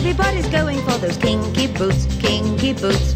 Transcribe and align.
Everybody's 0.00 0.48
going 0.48 0.78
for 0.78 0.96
those 0.96 1.18
kinky 1.18 1.66
boots, 1.66 2.06
kinky 2.20 2.72
boots. 2.72 3.14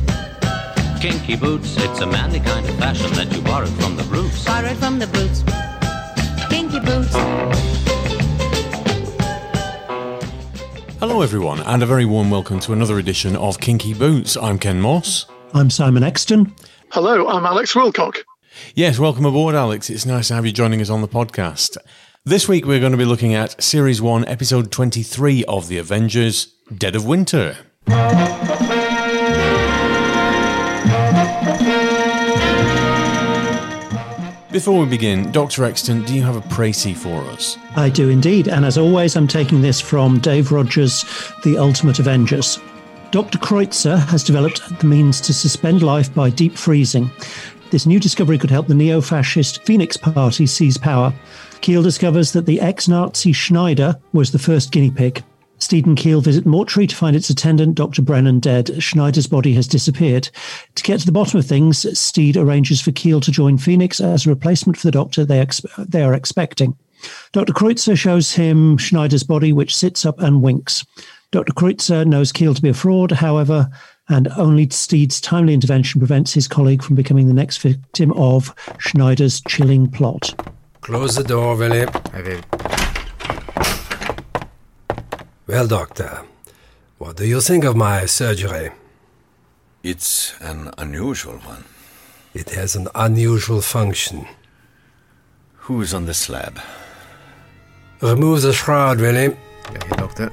Kinky 1.00 1.34
boots, 1.34 1.78
it's 1.78 2.00
a 2.00 2.06
manly 2.06 2.40
kind 2.40 2.68
of 2.68 2.76
fashion 2.76 3.10
that 3.14 3.32
you 3.32 3.40
borrowed 3.40 3.72
from 3.80 3.96
the 3.96 4.02
roots. 4.02 4.44
Borrowed 4.44 4.76
from 4.76 4.98
the 4.98 5.06
boots. 5.06 5.42
Kinky 6.50 6.80
boots. 6.80 7.14
Hello, 11.00 11.22
everyone, 11.22 11.60
and 11.60 11.82
a 11.82 11.86
very 11.86 12.04
warm 12.04 12.30
welcome 12.30 12.60
to 12.60 12.74
another 12.74 12.98
edition 12.98 13.34
of 13.34 13.58
Kinky 13.60 13.94
Boots. 13.94 14.36
I'm 14.36 14.58
Ken 14.58 14.78
Moss. 14.78 15.24
I'm 15.54 15.70
Simon 15.70 16.02
Exton. 16.02 16.54
Hello, 16.90 17.26
I'm 17.28 17.46
Alex 17.46 17.72
Wilcock. 17.72 18.24
Yes, 18.74 18.98
welcome 18.98 19.24
aboard, 19.24 19.54
Alex. 19.54 19.88
It's 19.88 20.04
nice 20.04 20.28
to 20.28 20.34
have 20.34 20.44
you 20.44 20.52
joining 20.52 20.82
us 20.82 20.90
on 20.90 21.00
the 21.00 21.08
podcast. 21.08 21.78
This 22.26 22.46
week, 22.46 22.66
we're 22.66 22.80
going 22.80 22.92
to 22.92 22.98
be 22.98 23.06
looking 23.06 23.32
at 23.32 23.62
Series 23.62 24.02
1, 24.02 24.28
Episode 24.28 24.70
23 24.70 25.46
of 25.46 25.68
The 25.68 25.78
Avengers 25.78 26.53
Dead 26.72 26.96
of 26.96 27.04
Winter. 27.04 27.58
Before 34.50 34.80
we 34.80 34.86
begin, 34.86 35.30
Dr. 35.30 35.64
Exton, 35.64 36.04
do 36.04 36.14
you 36.14 36.22
have 36.22 36.36
a 36.36 36.40
précis 36.40 36.96
for 36.96 37.20
us? 37.32 37.58
I 37.76 37.90
do 37.90 38.08
indeed, 38.08 38.48
and 38.48 38.64
as 38.64 38.78
always, 38.78 39.14
I'm 39.14 39.28
taking 39.28 39.60
this 39.60 39.78
from 39.78 40.20
Dave 40.20 40.52
Rogers' 40.52 41.04
The 41.44 41.58
Ultimate 41.58 41.98
Avengers. 41.98 42.58
Dr. 43.10 43.38
Kreutzer 43.38 43.98
has 44.08 44.24
developed 44.24 44.78
the 44.78 44.86
means 44.86 45.20
to 45.20 45.34
suspend 45.34 45.82
life 45.82 46.14
by 46.14 46.30
deep 46.30 46.56
freezing. 46.56 47.10
This 47.72 47.84
new 47.84 48.00
discovery 48.00 48.38
could 48.38 48.50
help 48.50 48.68
the 48.68 48.74
neo 48.74 49.02
fascist 49.02 49.62
Phoenix 49.64 49.98
Party 49.98 50.46
seize 50.46 50.78
power. 50.78 51.12
Keel 51.60 51.82
discovers 51.82 52.32
that 52.32 52.46
the 52.46 52.60
ex 52.62 52.88
Nazi 52.88 53.32
Schneider 53.32 54.00
was 54.14 54.32
the 54.32 54.38
first 54.38 54.72
guinea 54.72 54.90
pig. 54.90 55.22
Steed 55.64 55.86
and 55.86 55.96
Keel 55.96 56.20
visit 56.20 56.44
mortuary 56.44 56.86
to 56.86 56.94
find 56.94 57.16
its 57.16 57.30
attendant, 57.30 57.74
Dr. 57.74 58.02
Brennan, 58.02 58.38
dead. 58.38 58.82
Schneider's 58.82 59.26
body 59.26 59.54
has 59.54 59.66
disappeared. 59.66 60.28
To 60.74 60.82
get 60.82 61.00
to 61.00 61.06
the 61.06 61.10
bottom 61.10 61.38
of 61.38 61.46
things, 61.46 61.98
Steed 61.98 62.36
arranges 62.36 62.82
for 62.82 62.92
Keel 62.92 63.18
to 63.22 63.32
join 63.32 63.56
Phoenix 63.56 63.98
as 63.98 64.26
a 64.26 64.28
replacement 64.28 64.76
for 64.76 64.86
the 64.86 64.92
doctor 64.92 65.24
they, 65.24 65.40
ex- 65.40 65.64
they 65.78 66.02
are 66.02 66.12
expecting. 66.12 66.76
Dr. 67.32 67.54
Kreutzer 67.54 67.96
shows 67.96 68.30
him 68.30 68.76
Schneider's 68.76 69.22
body, 69.22 69.54
which 69.54 69.74
sits 69.74 70.04
up 70.04 70.20
and 70.20 70.42
winks. 70.42 70.84
Dr. 71.30 71.54
Kreutzer 71.54 72.06
knows 72.06 72.30
Keel 72.30 72.52
to 72.52 72.60
be 72.60 72.68
a 72.68 72.74
fraud, 72.74 73.10
however, 73.10 73.70
and 74.10 74.28
only 74.36 74.68
Steed's 74.68 75.18
timely 75.18 75.54
intervention 75.54 75.98
prevents 75.98 76.34
his 76.34 76.46
colleague 76.46 76.82
from 76.82 76.94
becoming 76.94 77.26
the 77.26 77.32
next 77.32 77.56
victim 77.56 78.12
of 78.12 78.54
Schneider's 78.78 79.40
chilling 79.48 79.90
plot. 79.90 80.46
Close 80.82 81.16
the 81.16 81.24
door, 81.24 81.56
Willie. 81.56 81.86
Well, 85.46 85.66
Doctor, 85.66 86.22
what 86.96 87.18
do 87.18 87.26
you 87.26 87.38
think 87.42 87.64
of 87.64 87.76
my 87.76 88.06
surgery? 88.06 88.70
It's 89.82 90.32
an 90.40 90.70
unusual 90.78 91.34
one. 91.34 91.64
It 92.32 92.48
has 92.50 92.74
an 92.74 92.88
unusual 92.94 93.60
function. 93.60 94.26
Who's 95.66 95.92
on 95.92 96.06
the 96.06 96.14
slab? 96.14 96.58
Remove 98.00 98.40
the 98.40 98.54
shroud, 98.54 99.00
Willie. 99.02 99.36
Ja, 99.72 99.80
hier, 99.86 99.96
Doktor. 99.98 100.32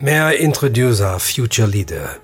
May 0.00 0.18
I 0.18 0.34
introduce 0.34 1.00
our 1.00 1.18
future 1.18 1.66
leader, 1.66 2.20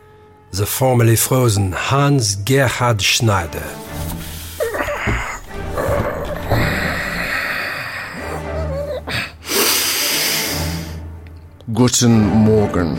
the 0.53 0.67
formerly 0.67 1.17
frozen 1.17 1.73
Hans 1.73 2.37
Gerhard 2.37 3.01
Schneider? 3.01 3.84
Guten 11.73 12.21
Morgen. 12.21 12.97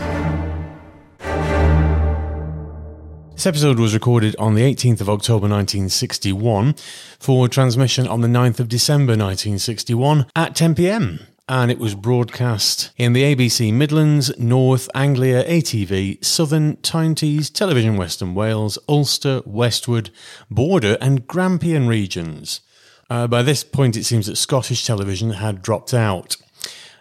This 3.32 3.46
episode 3.46 3.78
was 3.78 3.94
recorded 3.94 4.34
on 4.40 4.56
the 4.56 4.62
18th 4.62 5.00
of 5.00 5.08
October 5.08 5.46
1961 5.48 6.74
for 7.20 7.46
transmission 7.46 8.08
on 8.08 8.22
the 8.22 8.28
9th 8.28 8.58
of 8.58 8.68
December 8.68 9.12
1961 9.12 10.26
at 10.34 10.56
10 10.56 10.74
pm. 10.74 11.20
And 11.48 11.70
it 11.70 11.78
was 11.78 11.94
broadcast 11.94 12.90
in 12.96 13.12
the 13.12 13.22
ABC 13.22 13.72
Midlands, 13.72 14.36
North 14.36 14.88
Anglia, 14.96 15.44
ATV, 15.44 16.24
Southern, 16.24 16.74
Tyne-Tees, 16.78 17.50
Television 17.50 17.96
Western 17.96 18.34
Wales, 18.34 18.78
Ulster, 18.88 19.42
Westward, 19.46 20.10
Border, 20.50 20.98
and 21.00 21.28
Grampian 21.28 21.86
regions. 21.86 22.62
Uh, 23.08 23.28
by 23.28 23.42
this 23.42 23.62
point, 23.62 23.96
it 23.96 24.02
seems 24.02 24.26
that 24.26 24.34
Scottish 24.34 24.84
television 24.84 25.30
had 25.30 25.62
dropped 25.62 25.94
out. 25.94 26.36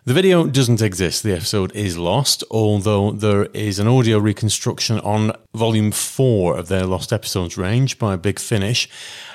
The 0.07 0.13
video 0.13 0.45
doesn't 0.45 0.83
exist. 0.83 1.23
The 1.23 1.33
episode 1.33 1.75
is 1.75 1.97
lost, 1.97 2.43
although 2.51 3.09
there 3.09 3.45
is 3.45 3.79
an 3.79 3.87
audio 3.87 4.19
reconstruction 4.19 4.99
on 4.99 5.31
volume 5.55 5.89
four 5.89 6.55
of 6.55 6.67
their 6.67 6.85
Lost 6.85 7.11
Episodes 7.11 7.57
range 7.57 7.97
by 7.97 8.15
Big 8.15 8.37
Finish, 8.37 8.87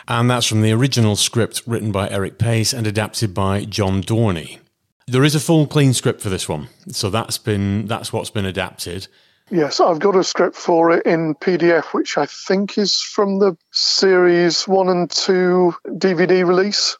and 0.07 0.31
that's 0.31 0.47
from 0.47 0.63
the 0.63 0.71
original 0.71 1.17
script 1.17 1.65
written 1.67 1.91
by 1.91 2.09
Eric 2.09 2.39
Paice 2.39 2.73
and 2.73 2.87
adapted 2.87 3.35
by 3.35 3.65
John 3.65 4.01
Dorney. 4.01 4.61
There 5.09 5.25
is 5.25 5.35
a 5.35 5.41
full 5.41 5.67
clean 5.67 5.93
script 5.93 6.21
for 6.21 6.29
this 6.29 6.49
one, 6.49 6.69
so 6.93 7.11
that's 7.11 7.37
been 7.37 7.87
that's 7.87 8.13
what's 8.13 8.31
been 8.31 8.47
adapted. 8.47 9.09
Yes, 9.51 9.81
I've 9.81 9.99
got 9.99 10.15
a 10.15 10.23
script 10.23 10.55
for 10.55 10.93
it 10.93 11.05
in 11.05 11.35
PDF, 11.35 11.87
which 11.87 12.17
I 12.17 12.27
think 12.27 12.79
is 12.79 13.03
from 13.03 13.41
the 13.41 13.57
series 13.73 14.69
one 14.69 14.89
and 14.89 15.11
two 15.11 15.75
DVD 15.89 16.47
release. 16.47 16.97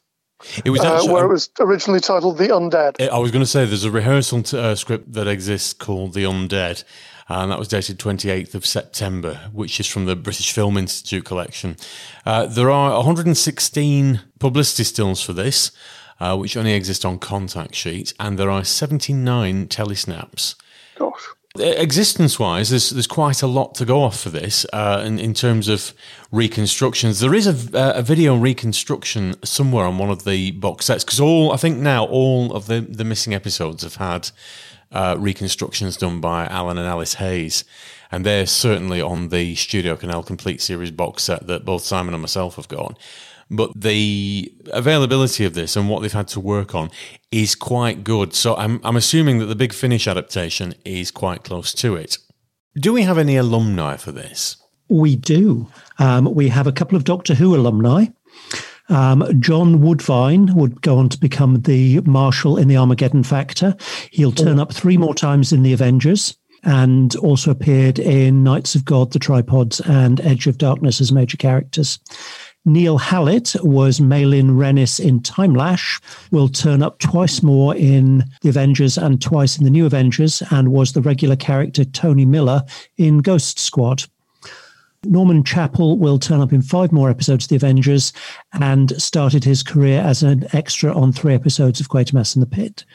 It 0.65 0.69
was 0.69 0.81
uh, 0.81 1.03
where 1.07 1.25
it 1.25 1.29
was 1.29 1.49
originally 1.59 1.99
titled 1.99 2.37
The 2.37 2.47
Undead. 2.47 3.09
I 3.09 3.17
was 3.17 3.31
going 3.31 3.43
to 3.43 3.49
say 3.49 3.65
there's 3.65 3.83
a 3.83 3.91
rehearsal 3.91 4.43
t- 4.43 4.57
uh, 4.57 4.75
script 4.75 5.13
that 5.13 5.27
exists 5.27 5.73
called 5.73 6.13
The 6.13 6.23
Undead, 6.23 6.83
and 7.27 7.51
that 7.51 7.59
was 7.59 7.67
dated 7.67 7.99
28th 7.99 8.55
of 8.55 8.65
September, 8.65 9.49
which 9.53 9.79
is 9.79 9.87
from 9.87 10.05
the 10.05 10.15
British 10.15 10.51
Film 10.51 10.77
Institute 10.77 11.25
collection. 11.25 11.77
Uh, 12.25 12.45
there 12.45 12.69
are 12.69 12.95
116 12.97 14.21
publicity 14.39 14.83
stills 14.83 15.21
for 15.21 15.33
this, 15.33 15.71
uh, 16.19 16.35
which 16.37 16.57
only 16.57 16.73
exist 16.73 17.05
on 17.05 17.19
contact 17.19 17.75
sheets, 17.75 18.13
and 18.19 18.37
there 18.37 18.49
are 18.49 18.63
79 18.63 19.67
telesnaps. 19.67 20.55
Gosh. 20.97 21.27
Existence 21.59 22.39
wise, 22.39 22.69
there's 22.69 22.91
there's 22.91 23.07
quite 23.07 23.41
a 23.41 23.47
lot 23.47 23.75
to 23.75 23.83
go 23.83 24.03
off 24.03 24.21
for 24.21 24.29
this 24.29 24.65
uh, 24.71 25.03
in, 25.05 25.19
in 25.19 25.33
terms 25.33 25.67
of 25.67 25.93
reconstructions. 26.31 27.19
There 27.19 27.33
is 27.33 27.45
a, 27.45 27.97
a 27.97 28.01
video 28.01 28.37
reconstruction 28.37 29.35
somewhere 29.43 29.85
on 29.85 29.97
one 29.97 30.09
of 30.09 30.23
the 30.23 30.51
box 30.51 30.85
sets 30.85 31.03
because 31.03 31.19
all 31.19 31.51
I 31.51 31.57
think 31.57 31.77
now 31.77 32.05
all 32.05 32.53
of 32.53 32.67
the, 32.67 32.79
the 32.79 33.03
missing 33.03 33.33
episodes 33.33 33.83
have 33.83 33.95
had 33.95 34.29
uh, 34.93 35.17
reconstructions 35.19 35.97
done 35.97 36.21
by 36.21 36.45
Alan 36.45 36.77
and 36.77 36.87
Alice 36.87 37.15
Hayes, 37.15 37.65
and 38.13 38.25
they're 38.25 38.45
certainly 38.45 39.01
on 39.01 39.27
the 39.27 39.55
Studio 39.55 39.97
Canal 39.97 40.23
Complete 40.23 40.61
Series 40.61 40.91
box 40.91 41.23
set 41.23 41.47
that 41.47 41.65
both 41.65 41.83
Simon 41.83 42.13
and 42.13 42.21
myself 42.21 42.55
have 42.55 42.69
got. 42.69 42.97
But 43.51 43.81
the 43.81 44.51
availability 44.71 45.43
of 45.43 45.53
this 45.53 45.75
and 45.75 45.89
what 45.89 46.01
they've 46.01 46.11
had 46.11 46.29
to 46.29 46.39
work 46.39 46.73
on 46.73 46.89
is 47.31 47.53
quite 47.53 48.05
good. 48.05 48.33
So 48.33 48.55
I'm, 48.55 48.79
I'm 48.81 48.95
assuming 48.95 49.39
that 49.39 49.47
the 49.47 49.55
Big 49.55 49.73
Finish 49.73 50.07
adaptation 50.07 50.73
is 50.85 51.11
quite 51.11 51.43
close 51.43 51.73
to 51.73 51.95
it. 51.95 52.17
Do 52.75 52.93
we 52.93 53.03
have 53.03 53.17
any 53.17 53.35
alumni 53.35 53.97
for 53.97 54.13
this? 54.13 54.55
We 54.87 55.17
do. 55.17 55.67
Um, 55.99 56.33
we 56.33 56.47
have 56.47 56.65
a 56.65 56.71
couple 56.71 56.95
of 56.95 57.03
Doctor 57.03 57.33
Who 57.33 57.53
alumni. 57.53 58.05
Um, 58.87 59.25
John 59.41 59.81
Woodvine 59.81 60.53
would 60.55 60.81
go 60.81 60.97
on 60.97 61.09
to 61.09 61.19
become 61.19 61.61
the 61.61 61.99
Marshal 62.01 62.57
in 62.57 62.69
the 62.69 62.77
Armageddon 62.77 63.23
Factor. 63.23 63.75
He'll 64.11 64.31
turn 64.31 64.59
up 64.59 64.73
three 64.73 64.97
more 64.97 65.13
times 65.13 65.51
in 65.51 65.63
the 65.63 65.73
Avengers 65.73 66.37
and 66.63 67.15
also 67.17 67.51
appeared 67.51 67.99
in 67.99 68.43
Knights 68.43 68.75
of 68.75 68.85
God, 68.85 69.11
The 69.11 69.19
Tripods, 69.19 69.79
and 69.81 70.21
Edge 70.21 70.47
of 70.47 70.57
Darkness 70.57 71.01
as 71.01 71.11
major 71.11 71.37
characters. 71.37 71.99
Neil 72.65 72.99
Hallett 72.99 73.55
was 73.63 73.99
Maylin 73.99 74.51
Renis 74.51 74.99
in 74.99 75.21
Time 75.21 75.55
Timelash, 75.55 75.99
will 76.31 76.47
turn 76.47 76.83
up 76.83 76.99
twice 76.99 77.41
more 77.41 77.75
in 77.75 78.23
The 78.41 78.49
Avengers 78.49 78.97
and 78.97 79.19
twice 79.19 79.57
in 79.57 79.63
The 79.63 79.71
New 79.71 79.87
Avengers, 79.87 80.43
and 80.51 80.71
was 80.71 80.93
the 80.93 81.01
regular 81.01 81.35
character 81.35 81.83
Tony 81.83 82.25
Miller 82.25 82.63
in 82.97 83.19
Ghost 83.19 83.57
Squad. 83.57 84.03
Norman 85.03 85.43
Chappell 85.43 85.97
will 85.97 86.19
turn 86.19 86.41
up 86.41 86.53
in 86.53 86.61
five 86.61 86.91
more 86.91 87.09
episodes 87.09 87.45
of 87.45 87.49
The 87.49 87.55
Avengers 87.55 88.13
and 88.53 89.01
started 89.01 89.43
his 89.43 89.63
career 89.63 89.99
as 89.99 90.21
an 90.21 90.45
extra 90.53 90.93
on 90.93 91.11
three 91.11 91.33
episodes 91.33 91.79
of 91.79 91.89
Quatermass 91.89 92.35
in 92.35 92.41
the 92.41 92.45
Pit. 92.45 92.85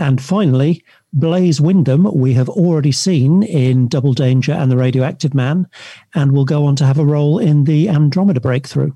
And 0.00 0.20
finally, 0.20 0.82
Blaze 1.12 1.60
Wyndham, 1.60 2.08
we 2.14 2.32
have 2.34 2.48
already 2.48 2.92
seen 2.92 3.42
in 3.42 3.88
Double 3.88 4.14
Danger 4.14 4.52
and 4.52 4.70
The 4.70 4.76
Radioactive 4.76 5.34
Man, 5.34 5.68
and 6.14 6.32
will 6.32 6.44
go 6.44 6.64
on 6.64 6.76
to 6.76 6.86
have 6.86 6.98
a 6.98 7.04
role 7.04 7.38
in 7.38 7.64
the 7.64 7.88
Andromeda 7.88 8.40
breakthrough. 8.40 8.92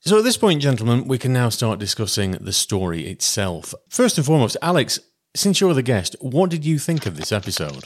So 0.00 0.18
at 0.18 0.24
this 0.24 0.36
point, 0.36 0.62
gentlemen, 0.62 1.08
we 1.08 1.18
can 1.18 1.32
now 1.32 1.48
start 1.48 1.80
discussing 1.80 2.32
the 2.32 2.52
story 2.52 3.08
itself. 3.08 3.74
First 3.88 4.16
and 4.16 4.24
foremost, 4.24 4.56
Alex, 4.62 5.00
since 5.34 5.60
you're 5.60 5.74
the 5.74 5.82
guest, 5.82 6.14
what 6.20 6.50
did 6.50 6.64
you 6.64 6.78
think 6.78 7.06
of 7.06 7.16
this 7.16 7.32
episode? 7.32 7.84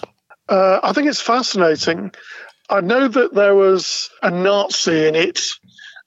Uh, 0.48 0.80
I 0.82 0.92
think 0.92 1.08
it's 1.08 1.20
fascinating. 1.20 2.12
I 2.68 2.80
know 2.80 3.08
that 3.08 3.34
there 3.34 3.54
was 3.54 4.10
a 4.22 4.30
Nazi 4.30 5.08
in 5.08 5.14
it, 5.14 5.40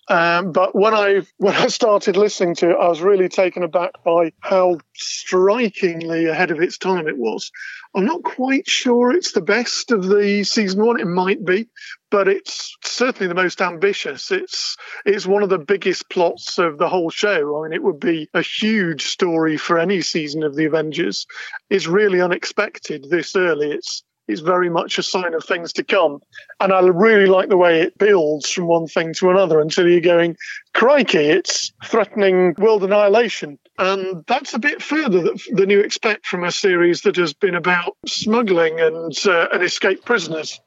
Um, 0.08 0.52
but 0.52 0.76
when 0.76 0.94
I 0.94 1.22
when 1.38 1.56
I 1.56 1.68
started 1.68 2.18
listening 2.18 2.56
to 2.56 2.72
it, 2.72 2.78
I 2.80 2.88
was 2.88 3.02
really 3.02 3.30
taken 3.30 3.64
aback 3.64 4.04
by 4.04 4.32
how 4.40 4.80
strikingly 4.96 6.26
ahead 6.26 6.52
of 6.52 6.62
its 6.62 6.78
time 6.78 7.08
it 7.08 7.18
was. 7.18 7.52
I'm 7.96 8.06
not 8.06 8.24
quite 8.24 8.68
sure 8.68 9.12
it's 9.12 9.32
the 9.32 9.42
best 9.42 9.92
of 9.92 10.08
the 10.08 10.44
season 10.44 10.86
one. 10.86 11.00
It 11.00 11.08
might 11.08 11.44
be, 11.44 11.68
but 12.12 12.28
it's 12.28 12.78
certainly 12.84 13.28
the 13.28 13.42
most 13.42 13.62
ambitious. 13.62 14.32
It's 14.32 14.78
it's 15.06 15.26
one 15.26 15.44
of 15.44 15.50
the 15.50 15.58
biggest 15.58 16.10
plots 16.10 16.60
of 16.60 16.78
the 16.78 16.88
whole 16.88 17.10
show. 17.10 17.58
I 17.58 17.64
mean, 17.64 17.74
it 17.74 17.84
would 17.84 18.00
be 18.00 18.30
a 18.34 18.42
huge 18.42 19.08
story 19.08 19.58
for 19.58 19.80
any 19.80 20.02
season 20.02 20.44
of 20.44 20.56
the 20.56 20.66
Avengers. 20.66 21.26
It's 21.70 21.88
really 21.88 22.22
unexpected 22.22 23.08
this 23.10 23.36
early. 23.36 23.72
It's 23.72 24.04
is 24.28 24.40
very 24.40 24.70
much 24.70 24.98
a 24.98 25.04
sign 25.04 25.34
of 25.34 25.44
things 25.44 25.74
to 25.74 25.84
come. 25.84 26.20
And 26.60 26.74
I 26.74 26.80
really 26.82 27.28
like 27.28 27.50
the 27.50 27.58
way 27.58 27.82
it 27.82 27.98
builds 27.98 28.50
from 28.50 28.68
one 28.68 28.88
thing 28.88 29.14
to 29.16 29.30
another 29.30 29.60
until 29.60 29.88
you're 29.88 30.02
going, 30.02 30.38
crikey, 30.74 31.20
it's 31.20 31.74
threatening 31.86 32.56
world 32.58 32.84
annihilation. 32.84 33.60
And 33.78 34.24
that's 34.28 34.54
a 34.54 34.60
bit 34.60 34.82
further 34.82 35.34
than 35.52 35.70
you 35.70 35.82
expect 35.82 36.26
from 36.26 36.44
a 36.44 36.52
series 36.52 37.02
that 37.02 37.18
has 37.18 37.34
been 37.34 37.56
about 37.56 37.98
smuggling 38.08 38.80
and, 38.80 39.14
uh, 39.26 39.48
and 39.52 39.64
escaped 39.64 40.06
prisoners. 40.06 40.60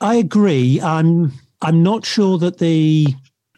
I 0.00 0.14
agree. 0.16 0.80
I'm, 0.80 1.32
I'm 1.60 1.82
not 1.82 2.06
sure 2.06 2.38
that 2.38 2.58
the 2.58 3.08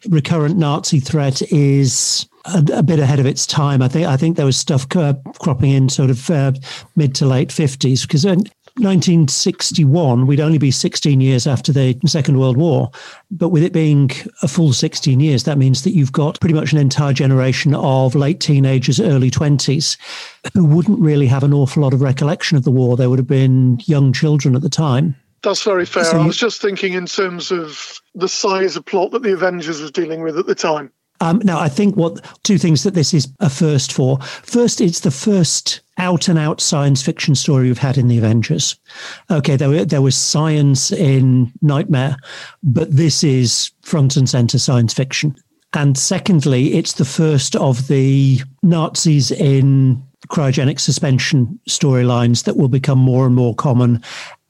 recurrent 0.09 0.57
Nazi 0.57 0.99
threat 0.99 1.41
is 1.51 2.27
a, 2.53 2.83
bit 2.83 2.99
ahead 2.99 3.19
of 3.19 3.25
its 3.25 3.47
time. 3.47 3.81
I 3.81 3.87
think 3.87 4.05
I 4.05 4.17
think 4.17 4.37
there 4.37 4.45
was 4.45 4.57
stuff 4.57 4.87
cropping 4.89 5.71
in 5.71 5.89
sort 5.89 6.09
of 6.09 6.29
uh, 6.29 6.51
mid 6.95 7.15
to 7.15 7.25
late 7.25 7.51
fifties 7.51 8.03
because 8.03 8.25
1961, 8.77 10.27
we'd 10.27 10.41
only 10.41 10.57
be 10.57 10.69
16 10.69 11.21
years 11.21 11.47
after 11.47 11.71
the 11.71 11.97
Second 12.05 12.37
World 12.39 12.57
War. 12.57 12.91
But 13.31 13.49
with 13.49 13.63
it 13.63 13.71
being 13.71 14.11
a 14.43 14.49
full 14.49 14.73
16 14.73 15.19
years, 15.19 15.43
that 15.43 15.57
means 15.57 15.83
that 15.83 15.91
you've 15.91 16.11
got 16.11 16.39
pretty 16.41 16.55
much 16.55 16.73
an 16.73 16.79
entire 16.79 17.13
generation 17.13 17.73
of 17.73 18.15
late 18.15 18.41
teenagers, 18.41 18.99
early 18.99 19.31
20s, 19.31 19.97
who 20.53 20.65
wouldn't 20.65 20.99
really 20.99 21.27
have 21.27 21.43
an 21.43 21.53
awful 21.53 21.83
lot 21.83 21.93
of 21.93 22.01
recollection 22.01 22.57
of 22.57 22.65
the 22.65 22.71
war. 22.71 22.97
They 22.97 23.07
would 23.07 23.19
have 23.19 23.27
been 23.27 23.79
young 23.85 24.11
children 24.11 24.55
at 24.55 24.61
the 24.61 24.69
time. 24.69 25.15
That's 25.41 25.63
very 25.63 25.85
fair. 25.85 26.03
So 26.03 26.19
I 26.19 26.25
was 26.25 26.37
just 26.37 26.61
thinking 26.61 26.93
in 26.93 27.05
terms 27.05 27.51
of 27.51 28.01
the 28.13 28.27
size 28.27 28.75
of 28.75 28.85
plot 28.85 29.11
that 29.11 29.21
the 29.21 29.33
Avengers 29.33 29.79
was 29.79 29.91
dealing 29.91 30.21
with 30.21 30.37
at 30.37 30.47
the 30.47 30.55
time. 30.55 30.91
Um, 31.21 31.41
now, 31.43 31.59
I 31.59 31.69
think 31.69 31.95
what 31.95 32.23
two 32.43 32.57
things 32.57 32.83
that 32.83 32.93
this 32.93 33.13
is 33.13 33.27
a 33.39 33.49
first 33.49 33.93
for. 33.93 34.19
First, 34.21 34.81
it's 34.81 35.01
the 35.01 35.11
first 35.11 35.81
out 35.97 36.27
and 36.27 36.37
out 36.37 36.59
science 36.59 37.01
fiction 37.01 37.35
story 37.35 37.67
we've 37.67 37.77
had 37.77 37.97
in 37.97 38.07
the 38.07 38.17
Avengers. 38.17 38.77
Okay, 39.31 39.55
there, 39.55 39.69
were, 39.69 39.85
there 39.85 40.01
was 40.01 40.17
science 40.17 40.91
in 40.91 41.51
Nightmare, 41.61 42.17
but 42.63 42.91
this 42.91 43.23
is 43.23 43.71
front 43.81 44.17
and 44.17 44.29
center 44.29 44.59
science 44.59 44.93
fiction. 44.93 45.35
And 45.73 45.97
secondly, 45.97 46.73
it's 46.73 46.93
the 46.93 47.05
first 47.05 47.55
of 47.55 47.87
the 47.87 48.41
Nazis 48.63 49.31
in 49.31 50.01
cryogenic 50.27 50.79
suspension 50.79 51.59
storylines 51.69 52.45
that 52.45 52.57
will 52.57 52.69
become 52.69 52.97
more 52.97 53.25
and 53.25 53.35
more 53.35 53.53
common 53.55 54.01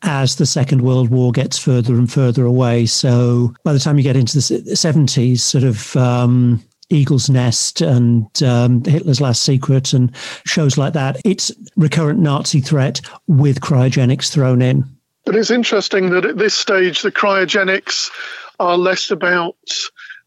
as 0.05 0.35
the 0.35 0.45
Second 0.45 0.81
World 0.81 1.09
War 1.09 1.31
gets 1.31 1.57
further 1.57 1.95
and 1.95 2.11
further 2.11 2.45
away. 2.45 2.85
So 2.85 3.53
by 3.63 3.73
the 3.73 3.79
time 3.79 3.97
you 3.97 4.03
get 4.03 4.15
into 4.15 4.35
the 4.35 4.41
70s, 4.41 5.39
sort 5.39 5.63
of 5.63 5.95
um, 5.97 6.63
Eagle's 6.89 7.29
Nest 7.29 7.81
and 7.81 8.27
um, 8.43 8.83
Hitler's 8.83 9.19
Last 9.19 9.43
Secret 9.43 9.93
and 9.93 10.15
shows 10.45 10.77
like 10.77 10.93
that, 10.93 11.19
it's 11.25 11.51
recurrent 11.75 12.19
Nazi 12.19 12.61
threat 12.61 13.01
with 13.27 13.61
cryogenics 13.61 14.31
thrown 14.31 14.61
in. 14.61 14.85
But 15.25 15.35
it's 15.35 15.51
interesting 15.51 16.11
that 16.11 16.25
at 16.25 16.37
this 16.37 16.53
stage, 16.53 17.01
the 17.01 17.11
cryogenics 17.11 18.11
are 18.59 18.77
less 18.77 19.09
about 19.09 19.55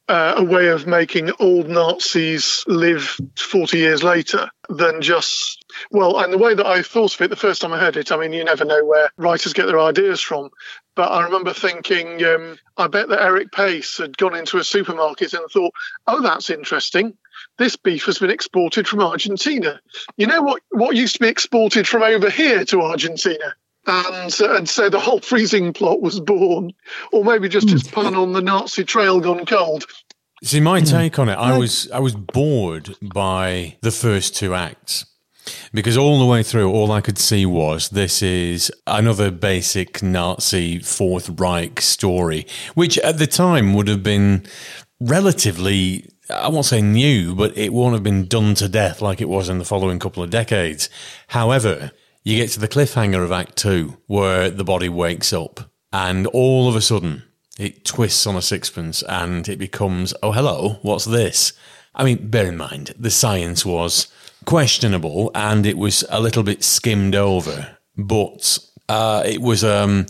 uh, 0.08 0.34
a 0.38 0.44
way 0.44 0.68
of 0.68 0.86
making 0.86 1.30
old 1.38 1.68
Nazis 1.68 2.64
live 2.66 3.16
40 3.36 3.78
years 3.78 4.02
later 4.02 4.50
than 4.68 5.02
just, 5.02 5.64
well, 5.90 6.18
and 6.18 6.32
the 6.32 6.38
way 6.38 6.54
that 6.54 6.66
I 6.66 6.82
thought 6.82 7.14
of 7.14 7.20
it 7.20 7.30
the 7.30 7.36
first 7.36 7.62
time 7.62 7.72
I 7.72 7.78
heard 7.78 7.96
it, 7.96 8.12
I 8.12 8.16
mean, 8.16 8.32
you 8.32 8.44
never 8.44 8.64
know 8.64 8.84
where 8.84 9.10
writers 9.16 9.52
get 9.52 9.66
their 9.66 9.80
ideas 9.80 10.20
from. 10.20 10.50
But 10.94 11.12
I 11.12 11.22
remember 11.22 11.52
thinking, 11.52 12.24
um, 12.24 12.58
I 12.76 12.88
bet 12.88 13.08
that 13.08 13.22
Eric 13.22 13.52
Paice 13.52 13.98
had 13.98 14.18
gone 14.18 14.34
into 14.34 14.58
a 14.58 14.64
supermarket 14.64 15.32
and 15.32 15.48
thought, 15.50 15.72
oh, 16.06 16.20
that's 16.20 16.50
interesting. 16.50 17.16
This 17.56 17.76
beef 17.76 18.04
has 18.06 18.18
been 18.18 18.30
exported 18.30 18.88
from 18.88 19.00
Argentina. 19.00 19.80
You 20.16 20.26
know 20.26 20.42
what, 20.42 20.62
what 20.70 20.96
used 20.96 21.14
to 21.14 21.20
be 21.20 21.28
exported 21.28 21.86
from 21.86 22.02
over 22.02 22.30
here 22.30 22.64
to 22.66 22.82
Argentina? 22.82 23.54
and 23.86 24.40
and 24.40 24.68
so 24.68 24.90
the 24.90 25.00
whole 25.00 25.20
freezing 25.20 25.72
plot 25.72 26.02
was 26.02 26.20
born, 26.20 26.72
or 27.12 27.24
maybe 27.24 27.48
just 27.48 27.70
his 27.70 27.88
pun 27.88 28.14
on 28.14 28.32
the 28.32 28.42
Nazi 28.42 28.84
trail 28.84 29.20
gone 29.20 29.46
cold. 29.46 29.86
See, 30.42 30.60
my 30.60 30.80
take 30.80 31.18
on 31.18 31.28
it, 31.28 31.34
I 31.34 31.58
was 31.58 31.90
I 31.90 31.98
was 31.98 32.14
bored 32.14 32.96
by 33.02 33.76
the 33.80 33.90
first 33.90 34.36
two 34.36 34.54
acts 34.54 35.06
because 35.72 35.96
all 35.96 36.18
the 36.18 36.26
way 36.26 36.42
through, 36.42 36.70
all 36.70 36.92
I 36.92 37.00
could 37.00 37.18
see 37.18 37.46
was 37.46 37.90
this 37.90 38.22
is 38.22 38.70
another 38.86 39.30
basic 39.30 40.02
Nazi 40.02 40.78
Fourth 40.78 41.30
Reich 41.40 41.80
story, 41.80 42.46
which 42.74 42.98
at 42.98 43.18
the 43.18 43.26
time 43.26 43.74
would 43.74 43.88
have 43.88 44.02
been 44.02 44.46
relatively. 45.00 46.10
I 46.30 46.48
won't 46.48 46.66
say 46.66 46.82
new, 46.82 47.34
but 47.34 47.56
it 47.56 47.72
won't 47.72 47.94
have 47.94 48.02
been 48.02 48.26
done 48.26 48.54
to 48.56 48.68
death 48.68 49.00
like 49.00 49.20
it 49.20 49.28
was 49.28 49.48
in 49.48 49.58
the 49.58 49.64
following 49.64 49.98
couple 49.98 50.22
of 50.22 50.30
decades. 50.30 50.90
However, 51.28 51.92
you 52.22 52.36
get 52.36 52.50
to 52.50 52.60
the 52.60 52.68
cliffhanger 52.68 53.24
of 53.24 53.32
Act 53.32 53.56
Two, 53.56 53.96
where 54.06 54.50
the 54.50 54.64
body 54.64 54.90
wakes 54.90 55.32
up, 55.32 55.70
and 55.92 56.26
all 56.28 56.68
of 56.68 56.76
a 56.76 56.82
sudden 56.82 57.22
it 57.58 57.84
twists 57.84 58.26
on 58.26 58.36
a 58.36 58.42
sixpence 58.42 59.02
and 59.02 59.48
it 59.48 59.58
becomes, 59.58 60.14
oh, 60.22 60.32
hello, 60.32 60.78
what's 60.82 61.04
this? 61.04 61.52
I 61.94 62.04
mean, 62.04 62.28
bear 62.28 62.46
in 62.46 62.56
mind, 62.56 62.94
the 62.96 63.10
science 63.10 63.66
was 63.66 64.06
questionable 64.48 65.30
and 65.34 65.66
it 65.66 65.76
was 65.76 66.06
a 66.08 66.18
little 66.18 66.42
bit 66.42 66.64
skimmed 66.64 67.14
over, 67.14 67.76
but 67.98 68.58
uh, 68.88 69.22
it 69.26 69.42
was, 69.42 69.62
um, 69.62 70.06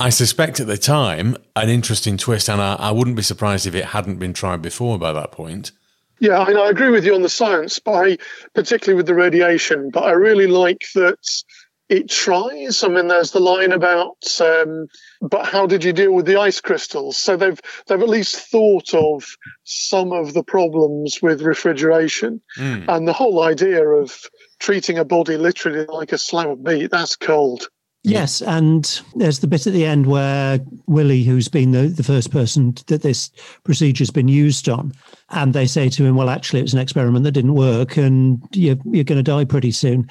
I 0.00 0.08
suspect 0.08 0.58
at 0.58 0.66
the 0.66 0.78
time, 0.78 1.36
an 1.54 1.68
interesting 1.68 2.16
twist, 2.16 2.48
and 2.48 2.62
I, 2.62 2.76
I 2.76 2.90
wouldn't 2.92 3.14
be 3.14 3.22
surprised 3.22 3.66
if 3.66 3.74
it 3.74 3.84
hadn't 3.84 4.16
been 4.16 4.32
tried 4.32 4.62
before 4.62 4.98
by 4.98 5.12
that 5.12 5.32
point. 5.32 5.72
Yeah, 6.18 6.38
I, 6.38 6.48
mean, 6.48 6.56
I 6.56 6.70
agree 6.70 6.88
with 6.88 7.04
you 7.04 7.14
on 7.14 7.20
the 7.20 7.28
science, 7.28 7.78
but 7.78 8.18
particularly 8.54 8.96
with 8.96 9.06
the 9.06 9.14
radiation. 9.14 9.90
But 9.90 10.04
I 10.04 10.12
really 10.12 10.46
like 10.46 10.86
that 10.94 11.42
it 11.90 12.08
tries. 12.08 12.82
I 12.82 12.88
mean, 12.88 13.08
there's 13.08 13.32
the 13.32 13.40
line 13.40 13.72
about, 13.72 14.16
um, 14.40 14.86
but 15.28 15.46
how 15.46 15.66
did 15.66 15.84
you 15.84 15.92
deal 15.92 16.12
with 16.12 16.26
the 16.26 16.36
ice 16.36 16.60
crystals? 16.60 17.16
So 17.16 17.36
they've 17.36 17.60
they've 17.86 18.00
at 18.00 18.08
least 18.08 18.36
thought 18.36 18.94
of 18.94 19.24
some 19.64 20.12
of 20.12 20.34
the 20.34 20.42
problems 20.42 21.20
with 21.22 21.42
refrigeration, 21.42 22.40
mm. 22.58 22.84
and 22.88 23.08
the 23.08 23.12
whole 23.12 23.42
idea 23.42 23.86
of 23.86 24.18
treating 24.58 24.98
a 24.98 25.04
body 25.04 25.36
literally 25.36 25.86
like 25.86 26.12
a 26.12 26.18
slab 26.18 26.50
of 26.50 26.60
meat 26.60 26.90
that's 26.90 27.16
cold. 27.16 27.68
Yes, 28.06 28.42
and 28.42 29.02
there's 29.14 29.38
the 29.38 29.46
bit 29.46 29.66
at 29.66 29.72
the 29.72 29.86
end 29.86 30.06
where 30.06 30.60
Willie, 30.86 31.22
who's 31.22 31.48
been 31.48 31.70
the, 31.70 31.88
the 31.88 32.02
first 32.02 32.30
person 32.30 32.74
that 32.88 33.00
this 33.00 33.30
procedure's 33.64 34.10
been 34.10 34.28
used 34.28 34.68
on, 34.68 34.92
and 35.30 35.54
they 35.54 35.66
say 35.66 35.88
to 35.88 36.04
him, 36.04 36.14
"Well, 36.14 36.28
actually, 36.28 36.60
it 36.60 36.64
was 36.64 36.74
an 36.74 36.80
experiment 36.80 37.24
that 37.24 37.32
didn't 37.32 37.54
work, 37.54 37.96
and 37.96 38.42
you're, 38.52 38.76
you're 38.84 39.04
going 39.04 39.18
to 39.18 39.22
die 39.22 39.46
pretty 39.46 39.70
soon." 39.70 40.06